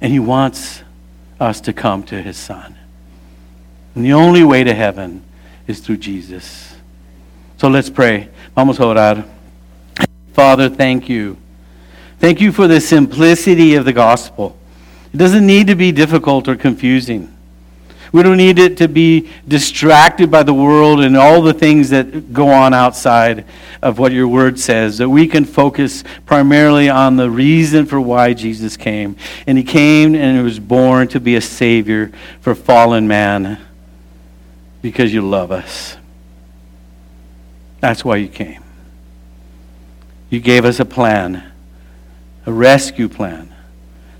And 0.01 0.13
he 0.13 0.21
wants 0.21 0.83
us 1.41 1.61
to 1.63 1.73
come 1.73 2.05
to 2.05 2.23
his 2.23 2.37
son. 2.37 2.77
And 3.95 4.05
the 4.05 4.13
only 4.13 4.45
way 4.45 4.63
to 4.63 4.73
heaven 4.73 5.25
is 5.67 5.81
through 5.81 5.97
Jesus. 5.97 6.77
So 7.57 7.69
let's 7.69 7.91
pray. 7.91 8.29
Vamos 8.55 8.79
a 8.79 8.83
orar. 8.83 9.29
Father, 10.33 10.69
thank 10.69 11.09
you. 11.09 11.37
Thank 12.21 12.41
you 12.41 12.53
for 12.53 12.69
the 12.69 12.81
simplicity 12.81 13.75
of 13.75 13.85
the 13.85 13.93
gospel. 13.93 14.57
It 15.13 15.17
doesn't 15.17 15.47
need 15.47 15.67
to 15.67 15.75
be 15.75 15.91
difficult 15.91 16.47
or 16.47 16.55
confusing. 16.55 17.37
We 18.13 18.23
don't 18.23 18.39
need 18.39 18.59
it 18.59 18.79
to 18.79 18.89
be 18.89 19.31
distracted 19.47 20.31
by 20.31 20.43
the 20.43 20.55
world 20.55 21.01
and 21.01 21.17
all 21.17 21.43
the 21.43 21.53
things 21.53 21.91
that 21.91 22.33
go 22.33 22.49
on 22.49 22.73
outside 22.73 23.45
of 23.83 23.99
what 23.99 24.13
your 24.13 24.27
word 24.27 24.59
says. 24.59 24.99
That 24.99 25.09
we 25.09 25.27
can 25.27 25.45
focus 25.45 26.05
primarily 26.25 26.89
on 26.89 27.17
the 27.17 27.31
reason 27.31 27.85
for 27.85 28.01
why 28.01 28.33
Jesus 28.33 28.77
came. 28.77 29.17
And 29.47 29.59
he 29.59 29.65
came 29.65 30.15
and 30.15 30.39
he 30.39 30.43
was 30.43 30.59
born 30.59 31.09
to 31.09 31.21
be 31.21 31.37
a 31.37 31.41
savior 31.41 32.11
for 32.41 32.55
fallen 32.55 33.07
man 33.07 33.59
because 34.81 35.13
you 35.13 35.21
love 35.21 35.53
us. 35.53 35.97
That's 37.81 38.05
why 38.05 38.17
you 38.17 38.29
came. 38.29 38.65
You 40.31 40.41
gave 40.41 40.65
us 40.65 40.81
a 40.81 40.85
plan, 40.85 41.53
a 42.47 42.53
rescue 42.53 43.09
plan, 43.09 43.55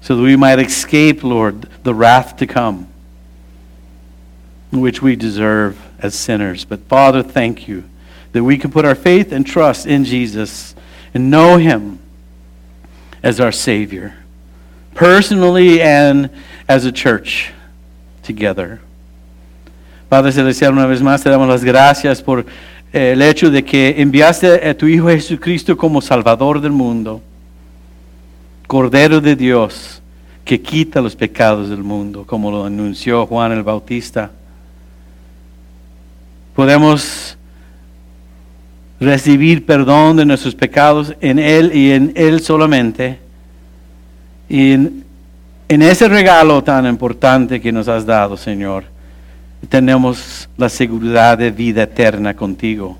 so 0.01 0.17
that 0.17 0.23
we 0.23 0.37
might 0.37 0.59
escape, 0.59 1.25
Lord, 1.25 1.69
the 1.83 1.95
wrath 1.95 2.37
to 2.37 2.47
come 2.47 2.89
which 4.71 5.03
we 5.03 5.17
deserve 5.17 5.79
as 5.99 6.15
sinners. 6.15 6.65
But 6.65 6.81
Father, 6.81 7.23
thank 7.23 7.69
you 7.69 7.85
that 8.33 8.45
we 8.45 8.59
can 8.59 8.71
put 8.71 8.85
our 8.85 8.95
faith 8.95 9.33
and 9.33 9.47
trust 9.47 9.87
in 9.87 10.05
Jesus 10.05 10.75
and 11.15 11.31
know 11.31 11.57
him 11.57 11.99
as 13.23 13.41
our 13.41 13.53
Savior, 13.53 14.15
personally 14.95 15.81
and 15.81 16.31
as 16.69 16.85
a 16.85 16.93
church 16.93 17.53
together. 18.23 18.81
Padre 20.09 20.33
Celestial, 20.33 20.73
una 20.73 20.87
vez 20.87 21.03
más 21.03 21.23
te 21.23 21.31
damos 21.31 21.49
las 21.49 21.65
gracias 21.65 22.23
por 22.23 22.47
eh, 22.93 23.13
el 23.13 23.23
hecho 23.23 23.51
de 23.51 23.65
que 23.65 23.95
enviaste 23.99 24.69
a 24.69 24.75
tu 24.75 24.87
Hijo 24.87 25.09
Jesucristo 25.09 25.77
como 25.77 26.01
Salvador 26.01 26.61
del 26.61 26.73
mundo, 26.73 27.21
Cordero 28.67 29.21
de 29.21 29.37
Dios, 29.37 30.01
que 30.45 30.61
quita 30.61 31.01
los 31.01 31.15
pecados 31.15 31.69
del 31.69 31.83
mundo, 31.83 32.25
como 32.27 32.51
lo 32.51 32.65
anunció 32.65 33.27
Juan 33.27 33.53
el 33.53 33.63
Bautista. 33.63 34.31
Podemos 36.59 37.39
recibir 38.99 39.65
perdón 39.65 40.17
de 40.17 40.27
nuestros 40.27 40.57
pecados 40.57 41.15
en 41.21 41.39
Él 41.39 41.71
y 41.73 41.93
en 41.93 42.13
Él 42.17 42.41
solamente. 42.41 43.21
Y 44.49 44.73
En 44.73 45.83
ese 45.83 46.09
regalo 46.09 46.65
tan 46.65 46.85
importante 46.87 47.61
que 47.61 47.71
nos 47.71 47.87
has 47.87 48.05
dado, 48.05 48.37
Señor, 48.37 48.83
tenemos 49.69 50.49
la 50.57 50.69
seguridad 50.69 51.39
de 51.39 51.53
vida 51.53 51.85
eterna 51.85 52.35
contigo. 52.35 52.99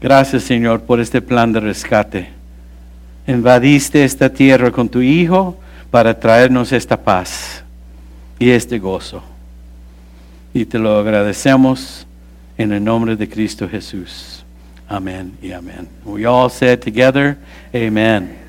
Gracias, 0.00 0.42
Señor, 0.42 0.80
por 0.80 0.98
este 0.98 1.22
plan 1.22 1.52
de 1.52 1.60
rescate. 1.60 2.28
Invadiste 3.28 4.02
esta 4.02 4.28
tierra 4.30 4.72
con 4.72 4.88
tu 4.88 5.00
Hijo 5.00 5.56
para 5.92 6.18
traernos 6.18 6.72
esta 6.72 6.96
paz 6.96 7.62
y 8.36 8.50
este 8.50 8.80
gozo. 8.80 9.22
Y 10.52 10.64
te 10.64 10.78
lo 10.78 10.98
agradecemos 10.98 12.06
en 12.58 12.72
el 12.72 12.82
nombre 12.82 13.16
de 13.16 13.28
Cristo 13.28 13.68
Jesús. 13.68 14.44
Amén 14.88 15.32
y 15.40 15.52
amén. 15.52 15.88
We 16.04 16.26
all 16.26 16.50
said 16.50 16.80
together, 16.80 17.38
Amen. 17.72 18.39